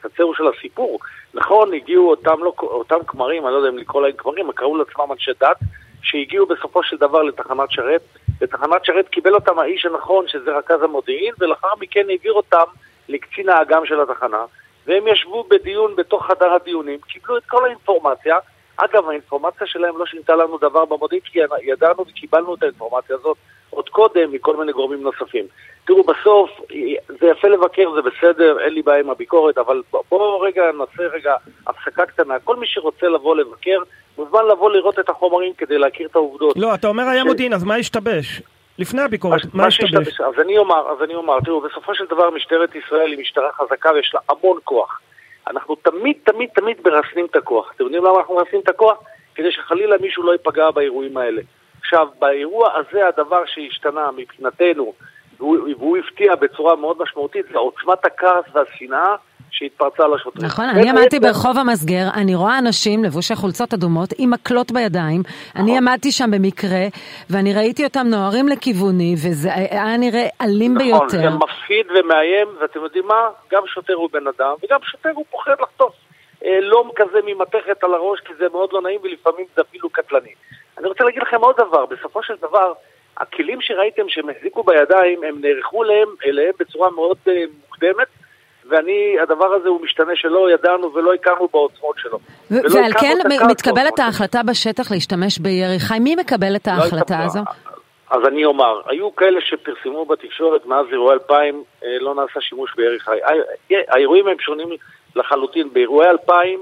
[0.00, 0.98] קצרו של הסיפור.
[1.34, 5.12] נכון, הגיעו אותם, לא, אותם כמרים, אני לא יודע אם לקרוא להם כמרים, קראו לעצמם
[5.12, 5.56] אנשי דת,
[6.02, 8.02] שהגיעו בסופו של דבר לתחנת שרת.
[8.40, 12.64] לתחנת שרת קיבל אותם האיש הנכון, שזה רכז המודיעין, ולאחר מכן העביר אותם
[13.08, 14.44] לקצין האג"ם של התחנה.
[14.88, 18.36] והם ישבו בדיון בתוך חדר הדיונים, קיבלו את כל האינפורמציה.
[18.76, 23.36] אגב, האינפורמציה שלהם לא שינתה לנו דבר במודיעין, כי ידענו וקיבלנו את האינפורמציה הזאת
[23.70, 25.44] עוד קודם מכל מיני גורמים נוספים.
[25.86, 26.50] תראו, בסוף,
[27.20, 31.34] זה יפה לבקר, זה בסדר, אין לי בעיה עם הביקורת, אבל בואו רגע נעשה רגע
[31.66, 32.38] הפסקה קטנה.
[32.38, 33.78] כל מי שרוצה לבוא לבקר,
[34.18, 36.56] מוזמן לבוא לראות את החומרים כדי להכיר את העובדות.
[36.56, 37.26] לא, אתה אומר היה ש...
[37.26, 38.42] מודיעין, אז מה השתבש?
[38.78, 40.20] לפני הביקורת, מה השתבש?
[40.20, 43.92] אז אני אומר, אז אני אומר, תראו, בסופו של דבר משטרת ישראל היא משטרה חזקה
[43.92, 45.00] ויש לה המון כוח.
[45.46, 47.72] אנחנו תמיד, תמיד, תמיד מרסנים את הכוח.
[47.76, 48.98] אתם יודעים למה אנחנו מרסנים את הכוח?
[49.34, 51.42] כדי שחלילה מישהו לא ייפגע באירועים האלה.
[51.80, 54.92] עכשיו, באירוע הזה הדבר שהשתנה מבחינתנו,
[55.38, 59.14] והוא, והוא הפתיע בצורה מאוד משמעותית, זה עוצמת הכעס והשנאה
[59.58, 60.46] שהתפרצה לשוטרים.
[60.46, 65.22] נכון, אני עמדתי ברחוב המסגר, אני רואה אנשים לבושי חולצות אדומות עם מקלות בידיים,
[65.56, 65.88] אני נכון.
[65.88, 66.84] עמדתי שם במקרה,
[67.30, 71.04] ואני ראיתי אותם נוהרים לכיווני, וזה היה נראה אלים נכון, ביותר.
[71.06, 73.28] נכון, זה מפחיד ומאיים, ואתם יודעים מה?
[73.52, 75.92] גם שוטר הוא בן אדם, וגם שוטר הוא פוחד לחטוף
[76.44, 80.32] אה, לום כזה ממתכת על הראש, כי זה מאוד לא נעים ולפעמים זה אפילו קטלני.
[80.78, 82.72] אני רוצה להגיד לכם עוד דבר, בסופו של דבר,
[83.16, 87.30] הכלים שראיתם שהם החזיקו בידיים, הם נערכו אליהם, אליהם בצורה מאוד uh,
[87.66, 88.08] מוקדמת,
[88.68, 92.18] ואני, הדבר הזה הוא משתנה שלא ידענו ולא הכרנו בעוצמות שלו.
[92.50, 93.16] ועל כן
[93.50, 97.40] מתקבלת ההחלטה בשטח להשתמש בירי חי, מי מקבל את לא ההחלטה לא הזו?
[98.10, 103.00] אז אני אומר, היו כאלה שפרסמו בתקשורת מאז אירועי 2000 אה, לא נעשה שימוש בירי
[103.00, 103.18] חי.
[103.88, 104.68] האירועים הם שונים
[105.16, 105.72] לחלוטין.
[105.72, 106.60] באירועי 2000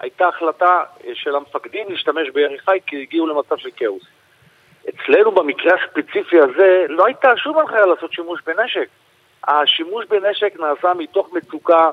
[0.00, 4.02] הייתה החלטה אה, של המפקדים להשתמש בירי חי כי הגיעו למצב של כאוס.
[4.88, 8.88] אצלנו במקרה הספציפי הזה לא הייתה שום הנחיה לעשות שימוש בנשק.
[9.48, 11.90] השימוש בנשק נעשה מתוך מצוקה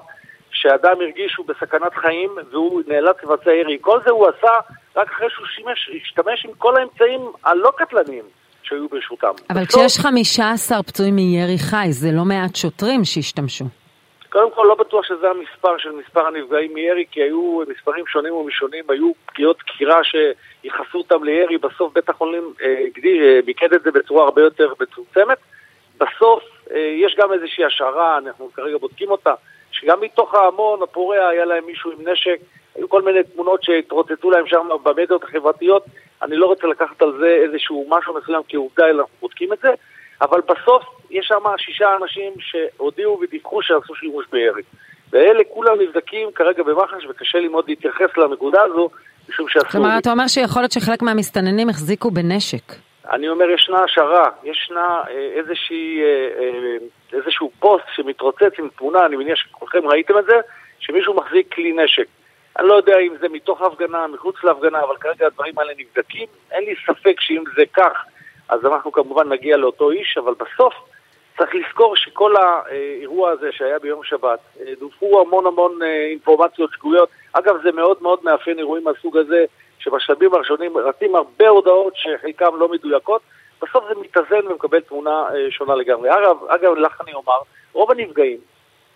[0.51, 3.78] שאדם הרגיש שהוא בסכנת חיים והוא נאלץ לבצע ירי.
[3.82, 4.51] כל זה הוא עשה
[4.95, 8.24] רק אחרי שהוא שימש, השתמש עם כל האמצעים הלא קטלניים
[8.64, 9.32] שהיו ברשותם.
[9.49, 9.82] אבל בסוף...
[9.82, 13.66] כשיש 15 פצועים מירי חי, זה לא מעט שוטרים שהשתמשו.
[14.30, 18.84] קודם כל לא בטוח שזה המספר של מספר הנפגעים מירי, כי היו מספרים שונים ומשונים,
[18.89, 22.86] היו פגיעות דקירה שייחסו אותם לירי, בסוף בית החולים אה,
[23.45, 25.38] מיקד אה, את זה בצורה הרבה יותר מצומצמת.
[25.97, 29.34] בסוף יש גם איזושהי השערה, אנחנו כרגע בודקים אותה,
[29.72, 32.38] שגם מתוך ההמון הפורע היה להם מישהו עם נשק,
[32.76, 35.86] היו כל מיני תמונות שהתרוצצו להם שם במדיות החברתיות,
[36.22, 39.70] אני לא רוצה לקחת על זה איזשהו משהו מסוים כעובדה, אלא אנחנו בודקים את זה,
[40.22, 44.61] אבל בסוף יש שם שישה אנשים שהודיעו ודיווחו שעשו שימוש בירי.
[45.11, 48.89] ואלה כולם נבדקים כרגע במח"ש, וקשה לי מאוד להתייחס לנקודה הזו,
[49.30, 49.72] משום שאסור...
[49.72, 52.93] כלומר, אתה אומר שיכול להיות שחלק מהמסתננים החזיקו בנשק.
[53.12, 56.78] אני אומר, ישנה השערה, ישנה אה, איזושהי, אה, אה,
[57.14, 60.36] איזשהו פוסט שמתרוצץ עם תמונה, אני מניח שכולכם ראיתם את זה,
[60.80, 62.06] שמישהו מחזיק כלי נשק.
[62.60, 66.28] אני לא יודע אם זה מתוך ההפגנה, מחוץ להפגנה, אבל כרגע הדברים האלה נבדקים.
[66.51, 68.06] אין לי ספק שאם זה כך,
[68.49, 70.74] אז אנחנו כמובן נגיע לאותו איש, אבל בסוף
[71.38, 74.39] צריך לזכור שכל האירוע הזה שהיה ביום שבת,
[74.80, 75.80] דווחו המון המון
[76.10, 77.10] אינפורמציות שגויות.
[77.34, 79.45] אגב, זה מאוד מאוד מאפיין אירועים מהסוג הזה,
[79.84, 83.22] שבשלבים הראשונים רצים הרבה הודעות שחלקן לא מדויקות,
[83.62, 86.10] בסוף זה מתאזן ומקבל תמונה אה, שונה לגמרי.
[86.10, 87.40] אגב, אגב, לך אני אומר,
[87.74, 88.38] רוב הנפגעים,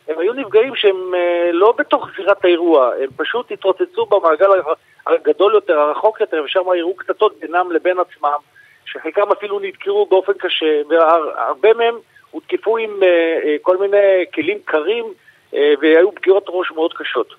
[0.07, 4.49] הם היו נפגעים שהם אה, לא בתוך זירת האירוע, הם פשוט התרוצצו במעגל
[5.07, 8.39] הגדול יותר, הרחוק יותר, ושם הראו קטטות בינם לבין עצמם,
[8.85, 11.95] שחלקם אפילו נדקרו באופן קשה, והרבה מהם
[12.31, 15.05] הותקפו עם אה, כל מיני כלים קרים,
[15.81, 17.33] והיו פגיעות ראש מאוד קשות.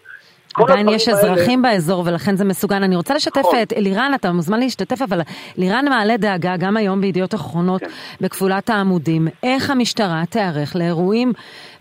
[0.60, 1.74] עדיין יש אזרחים האלה...
[1.74, 2.82] באזור ולכן זה מסוכן.
[2.82, 3.62] אני רוצה לשתף נכון.
[3.62, 5.20] את לירן, אתה מוזמן להשתתף, אבל
[5.56, 7.88] לירן מעלה דאגה גם היום בידיעות אחרונות כן.
[8.20, 9.28] בכפולת העמודים.
[9.42, 11.32] איך המשטרה תיערך לאירועים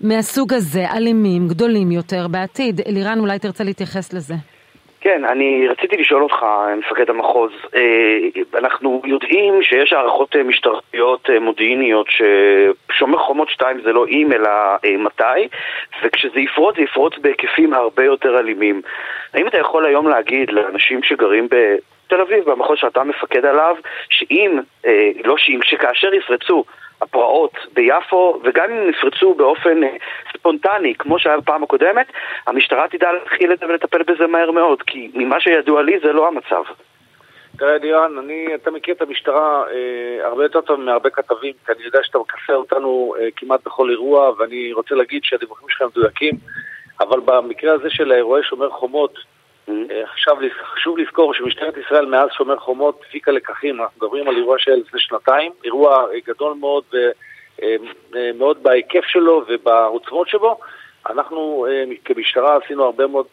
[0.01, 2.81] מהסוג הזה, אלימים, גדולים יותר בעתיד?
[2.87, 4.35] לירן, אולי תרצה להתייחס לזה.
[5.07, 6.45] כן, אני רציתי לשאול אותך,
[6.77, 8.17] מפקד המחוז, אה,
[8.57, 14.49] אנחנו יודעים שיש הערכות אה, משטרתיות אה, מודיעיניות ששומר חומות 2 זה לא אם אלא
[14.97, 15.47] מתי,
[16.03, 18.81] וכשזה יפרוץ זה יפרוץ בהיקפים הרבה יותר אלימים.
[19.33, 23.75] האם אתה יכול היום להגיד לאנשים שגרים בתל אביב, במחוז שאתה מפקד עליו,
[24.09, 24.59] שאם,
[25.25, 26.63] לא שאם, שכאשר יפרצו
[27.01, 29.89] הפרעות ביפו, וגם אם נפרצו באופן אה,
[30.33, 32.07] ספונטני, כמו שהיה בפעם הקודמת,
[32.47, 36.27] המשטרה תדע להתחיל את זה ולטפל בזה מהר מאוד, כי ממה שידוע לי זה לא
[36.27, 36.63] המצב.
[37.57, 41.83] תראה, דיאן, אני, אתה מכיר את המשטרה אה, הרבה יותר טוב מהרבה כתבים, כי אני
[41.83, 46.33] יודע שאתה מכסה אותנו אה, כמעט בכל אירוע, ואני רוצה להגיד שהדיווחים שלך מדויקים,
[46.99, 49.19] אבל במקרה הזה של אירועי שומר חומות,
[50.03, 50.37] עכשיו
[50.73, 54.99] חשוב לזכור שמשטרת ישראל מאז שומר חומות הפיקה לקחים, אנחנו מדברים על אירוע של לפני
[54.99, 56.83] שנתיים, אירוע גדול מאוד
[58.11, 60.59] ומאוד אה, בהיקף שלו ובעוצמות שבו.
[61.09, 63.25] אנחנו אה, כמשטרה עשינו הרבה מאוד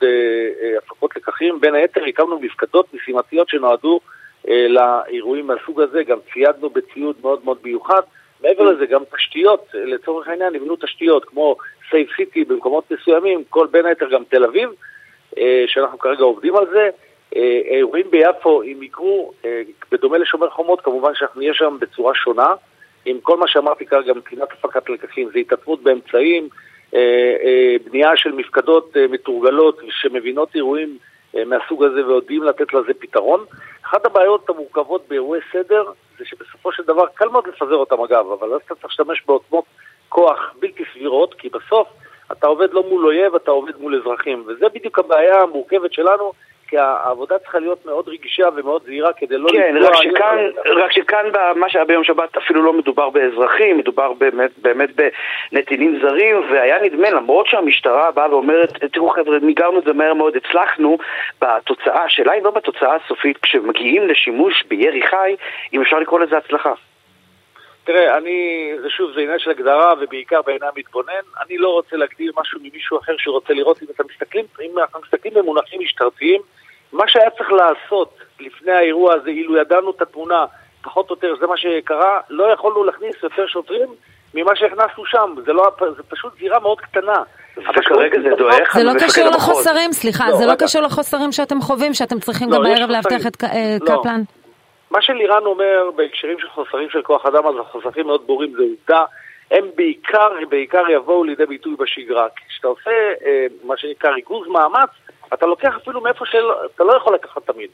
[0.78, 4.00] הפקות לקחים, בין היתר הקמנו מפקדות משימתיות שנועדו
[4.48, 8.00] לאירועים מהסוג הזה, גם ציידנו בציוד מאוד מאוד מיוחד.
[8.42, 11.56] מעבר לזה, גם תשתיות, לצורך העניין נבנו תשתיות כמו
[11.90, 14.70] סייף סיטי במקומות מסוימים, כל בין היתר גם תל אביב.
[15.38, 16.90] אה, שאנחנו כרגע עובדים על זה.
[17.36, 19.62] אה, אירועים ביפו, אם יקרו, אה,
[19.92, 22.54] בדומה לשומר חומות, כמובן שאנחנו נהיה שם בצורה שונה.
[23.06, 26.48] עם כל מה שאמרתי כרגע מבחינת הפקת לקחים, זה התעצמות באמצעים,
[27.84, 30.98] בנייה של מפקדות מתורגלות שמבינות אירועים
[31.46, 33.44] מהסוג הזה ויודעים לתת לזה פתרון.
[33.84, 35.84] אחת הבעיות המורכבות באירועי סדר
[36.18, 39.64] זה שבסופו של דבר קל מאוד לפזר אותם אגב, אבל אז אתה צריך להשתמש בעוצמות
[40.08, 41.88] כוח בלתי סבירות, כי בסוף
[42.32, 46.32] אתה עובד לא מול אויב, אתה עובד מול אזרחים, וזה בדיוק הבעיה המורכבת שלנו.
[46.68, 51.26] כי העבודה צריכה להיות מאוד רגישה ומאוד זהירה כדי לא כן, רק שכאן, רק שכאן
[51.32, 54.90] במה שהיה ביום שבת אפילו לא מדובר באזרחים, מדובר באמת, באמת
[55.52, 60.36] בנתינים זרים, והיה נדמה, למרות שהמשטרה באה ואומרת, תראו חבר'ה, מיגרנו את זה מהר מאוד,
[60.36, 60.98] הצלחנו,
[61.42, 65.36] בתוצאה, השאלה היא לא בתוצאה הסופית, כשמגיעים לשימוש בירי חי,
[65.72, 66.72] אם אפשר לקרוא לזה הצלחה.
[67.84, 71.24] תראה, אני, זה שוב, זה עניין של הגדרה ובעיקר בעיני המתבונן.
[71.46, 73.82] אני לא רוצה להגדיר משהו ממישהו אחר שרוצה לראות.
[73.82, 76.40] אם אתם מסתכלים, אם אנחנו מסתכלים במונחים משטרתיים,
[76.92, 80.44] מה שהיה צריך לעשות לפני האירוע הזה, אילו ידענו את התמונה
[80.82, 83.88] פחות או יותר, זה מה שקרה, לא יכולנו להכניס יותר שוטרים
[84.34, 85.34] ממה שהכנסנו שם.
[85.46, 87.22] זה, לא, זה פשוט זירה מאוד קטנה.
[87.56, 91.94] וכרגע זה דועך זה לא קשור לחוסרים, סליחה, לא, זה לא קשור לחוסרים שאתם חווים,
[91.94, 93.96] שאתם צריכים לא, גם הערב לאבטח את אה, לא.
[94.00, 94.22] קפלן.
[94.94, 99.04] מה שלירן אומר בהקשרים של חוסרים של כוח אדם, אז החוסרים מאוד ברורים, זה עובדה.
[99.50, 102.26] הם בעיקר, בעיקר יבואו לידי ביטוי בשגרה.
[102.48, 102.90] כשאתה עושה
[103.24, 104.90] אה, מה שנקרא ריכוז מאמץ,
[105.34, 107.70] אתה לוקח אפילו מאיפה שאתה לא יכול לקחת תמיד.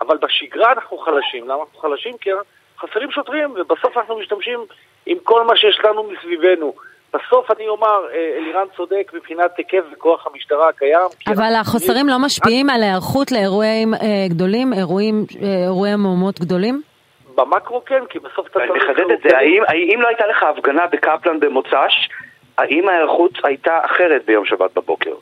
[0.00, 1.44] אבל בשגרה אנחנו חלשים.
[1.44, 2.16] למה אנחנו חלשים?
[2.18, 2.30] כי
[2.78, 4.60] חסרים שוטרים, ובסוף אנחנו משתמשים
[5.06, 6.74] עם כל מה שיש לנו מסביבנו.
[7.14, 11.08] בסוף אני אומר, אה, אלירן צודק מבחינת היקף וכוח המשטרה הקיים.
[11.26, 13.98] אבל החוסרים לא משפיעים על היערכות לאירועים אה,
[14.28, 16.82] גדולים, אירועים, אה, אירועי מהומות גדולים?
[17.34, 18.70] במקרו כן, כי בסוף אתה צריך...
[18.70, 22.08] אני מחדד את זה, האם, האם לא הייתה לך הפגנה בקפלן במוצ"ש,
[22.58, 25.14] האם ההיערכות הייתה אחרת ביום שבת בבוקר?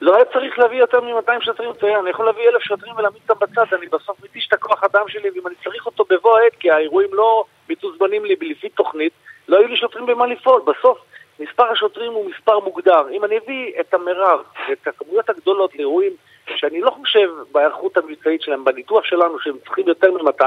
[0.00, 1.70] לא היה צריך להביא יותר מ-200 שוטרים
[2.00, 5.30] אני יכול להביא אלף שוטרים ולהעמיד אותם בצד, אני בסוף מתיש את הכוח אדם שלי,
[5.34, 9.12] ואם אני צריך אותו בבוא העת, כי האירועים לא מתוזמנים לי לפי תוכנית,
[9.48, 10.62] לא היו לי שוטרים במה לפעול.
[10.66, 10.98] בסוף
[11.40, 13.08] מספר השוטרים הוא מספר מוגדר.
[13.10, 16.12] אם אני אביא את המרב ואת הכמויות הגדולות לאירועים
[16.56, 20.44] שאני לא חושב בהיערכות המבצעית שלהם, בניתוח שלנו שהם צריכים יותר מ-200,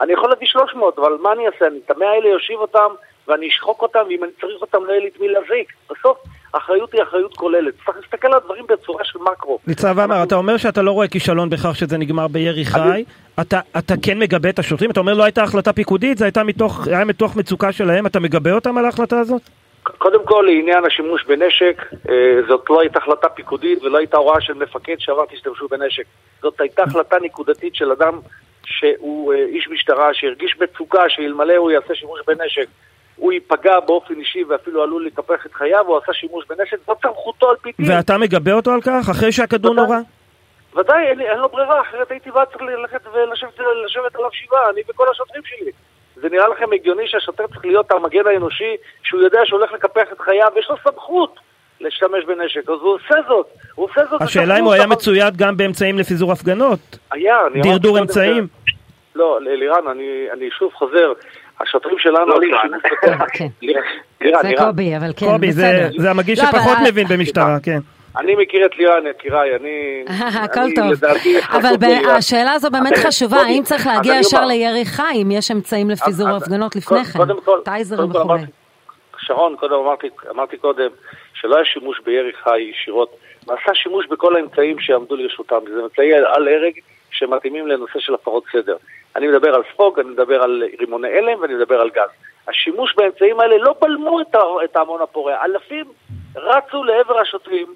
[0.00, 1.66] אני יכול להביא 300, אבל מה אני אעשה?
[1.66, 2.88] אני את המאה האלה יושיב אותם
[3.28, 5.72] ואני אשחוק אותם, ואם אני צריך אותם לא יהיה לי את מי להזיק.
[5.90, 6.18] בסוף
[6.54, 7.74] האחריות היא אחריות כוללת.
[7.86, 9.58] צריך להסתכל על הדברים בצורה של מקרו.
[9.66, 13.04] ניצב עמר, אתה אומר שאתה לא רואה כישלון בכך שזה נגמר בירי חי.
[13.40, 14.90] אתה, אתה כן מגבה את השוטרים?
[14.90, 18.52] אתה אומר לא הייתה החלטה פיקודית, זה הייתה מתוך, היה מתוך מצוקה שלהם, אתה מגבה
[18.52, 19.42] אותם על ההחלטה הזאת?
[19.98, 24.54] קודם כל, לעניין השימוש בנשק, אה, זאת לא הייתה החלטה פיקודית ולא הייתה הוראה של
[24.54, 26.04] מפקד שאמר תשתמשו בנשק.
[26.42, 28.20] זאת הייתה החלטה נקודתית של אדם
[28.64, 32.66] שהוא אה, איש משטרה שהרגיש מצוקה שאלמלא הוא יעשה שימוש בנשק
[33.16, 37.50] הוא ייפגע באופן אישי ואפילו עלול לקפח את חייו, הוא עשה שימוש בנשק, זאת סמכותו
[37.50, 37.90] על פי דין.
[37.90, 39.96] ואתה מגבה אותו על כך, אחרי שהכדור נורא?
[40.76, 45.06] ודאי, אין, אין לו ברירה, אחרת הייתי בא צריך ללכת ולשבת עליו שבעה, אני וכל
[45.10, 45.70] השוטרים שלי.
[46.16, 50.20] זה נראה לכם הגיוני שהשוטר צריך להיות המגן האנושי, שהוא יודע שהוא הולך לקפח את
[50.20, 51.34] חייו, ויש לו סמכות
[51.80, 53.46] להשתמש בנשק, אז הוא עושה זאת.
[53.74, 54.22] הוא עושה זאת.
[54.22, 56.98] השאלה אם הוא היה מצויד גם באמצעים לפיזור הפגנות.
[57.10, 58.46] היה, אני דרדור אמצעים.
[59.14, 61.12] לא, לירן, אני, אני שוב חוזר,
[61.60, 62.26] השוטרים שלנו...
[62.26, 62.38] לא
[63.32, 63.48] כן.
[64.42, 67.78] זה קובי, אבל כן, קובי, זה המגיש לא, שפחות מבין במשטרה, כן.
[68.18, 70.04] אני מכיר את לירן, יקיריי, אני...
[70.44, 71.04] הכל טוב.
[71.50, 71.74] אבל
[72.16, 76.76] השאלה הזו באמת חשובה, האם צריך להגיע ישר לירי חי, אם יש אמצעים לפיזור הפגנות
[76.76, 77.18] לפני כן,
[77.64, 78.42] טייזרים וכולי.
[79.18, 79.74] שרון, קודם
[80.30, 80.88] אמרתי קודם
[81.34, 83.16] שלא היה שימוש בירי חי ישירות,
[83.48, 86.72] נעשה שימוש בכל האמצעים שעמדו לרשותם, זה אמצעי על הרג
[87.10, 88.76] שמתאימים לנושא של הפרות סדר.
[89.16, 92.08] אני מדבר על ספוג, אני מדבר על רימוני הלם ואני מדבר על גז.
[92.48, 94.20] השימוש באמצעים האלה לא בלמו
[94.64, 95.84] את ההמון הפורע, אלפים
[96.36, 97.66] רצו לעבר השוטרים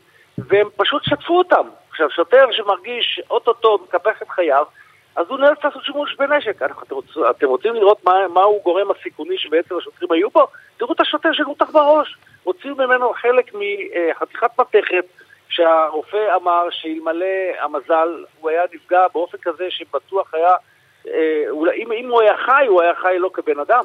[0.48, 1.68] והם פשוט שטפו אותם.
[1.90, 4.64] עכשיו, שוטר שמרגיש אוטוטו מקפח את חייו,
[5.16, 6.62] אז הוא נאלץ לעשות שימוש בנשק.
[6.62, 10.46] אתם, רוצ, אתם רוצים לראות מה, מהו גורם הסיכוני שבעצם השוטרים היו בו?
[10.76, 12.16] תראו את השוטר שנותח בראש.
[12.42, 15.04] הוציאו ממנו חלק מחתיכת מתכת
[15.48, 17.26] שהרופא אמר שאלמלא
[17.60, 20.54] המזל הוא היה נפגע באופן כזה שבטוח היה,
[21.06, 23.84] אם, אם הוא היה חי, הוא היה חי לא כבן אדם.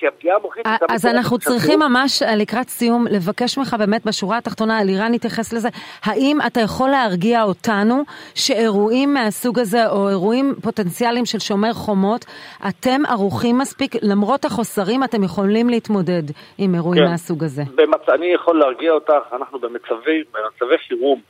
[0.00, 0.66] כי הפגיעה המוחית...
[0.88, 5.68] אז אנחנו צריכים ממש אה, לקראת סיום לבקש ממך באמת בשורה התחתונה, אלירן התייחס לזה,
[6.04, 8.02] האם אתה יכול להרגיע אותנו
[8.34, 12.24] שאירועים מהסוג הזה, או אירועים פוטנציאליים של שומר חומות,
[12.68, 16.22] אתם ערוכים מספיק, למרות החוסרים אתם יכולים להתמודד
[16.58, 17.10] עם אירועים כן.
[17.10, 17.62] מהסוג הזה?
[17.74, 18.08] במצ...
[18.08, 21.20] אני יכול להרגיע אותך, אנחנו במצבי, במצבי חירום.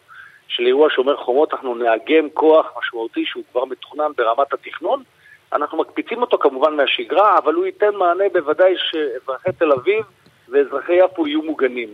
[0.48, 5.02] של אירוע שומר חומות, אנחנו נאגם כוח משמעותי שהוא כבר מתוכנן ברמת התכנון,
[5.52, 10.04] אנחנו מקפיצים אותו כמובן מהשגרה, אבל הוא ייתן מענה בוודאי שאזרחי תל אביב
[10.48, 11.88] ואזרחי יפו יהיו מוגנים.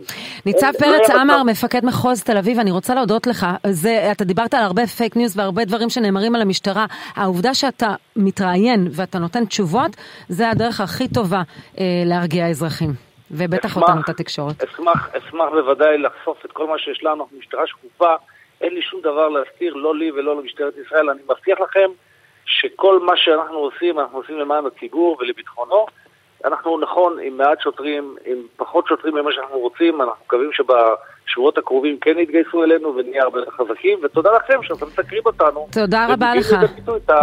[0.46, 3.46] ניצב לא פרץ עמר, מפקד מחוז תל אביב, אני רוצה להודות לך.
[3.70, 6.86] זה, אתה דיברת על הרבה פייק ניוז והרבה דברים שנאמרים על המשטרה.
[7.16, 9.90] העובדה שאתה מתראיין ואתה נותן תשובות,
[10.28, 11.42] זה הדרך הכי טובה
[11.78, 12.90] אה, להרגיע אזרחים.
[13.30, 13.82] ובטח אשמח.
[13.82, 14.62] אותנו את התקשורת.
[14.62, 18.14] אשמח, אשמח בוודאי לחשוף את כל מה שיש לנו, אנחנו משטרה שקופה,
[18.60, 21.90] אין לי שום דבר להסתיר, לא לי ולא למשטרת ישראל, אני מבטיח לכם
[22.46, 25.86] שכל מה שאנחנו עושים, אנחנו עושים למען הציבור ולביטחונו.
[26.44, 30.50] אנחנו נכון עם מעט שוטרים, עם פחות שוטרים ממה שאנחנו רוצים, אנחנו מקווים
[31.26, 35.66] שבשבועות הקרובים כן יתגייסו אלינו ונהיה הרבה יותר חזקים, ותודה לכם שאתם מסקרים אותנו.
[35.72, 36.54] תודה רבה לך,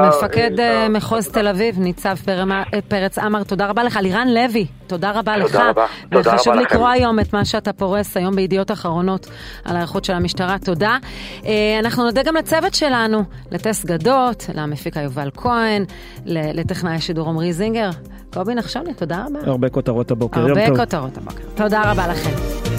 [0.07, 3.99] מפקד אה, ה- מחוז תל אביב, ניצב פרמה- אה, פרץ עמר, תודה רבה לך.
[4.01, 5.55] לירן לוי, תודה רבה לך.
[5.55, 5.85] רבה.
[6.11, 6.75] תודה וחשוב רבה לכם.
[6.75, 9.27] לקרוא היום את מה שאתה פורס היום בידיעות אחרונות
[9.65, 10.97] על ההיערכות של המשטרה, תודה.
[11.45, 13.19] אה, אנחנו נודה גם לצוות שלנו,
[13.51, 15.83] לטס גדות, למפיקה יובל כהן,
[16.25, 17.89] לטכנאי השידור עמרי זינגר.
[18.33, 19.51] קובי נחשוני, תודה רבה.
[19.51, 20.39] הרבה כותרות הבוקר.
[20.39, 20.67] הרבה.
[20.77, 21.43] כותרות הבוקר.
[21.55, 22.72] תודה רבה לכם.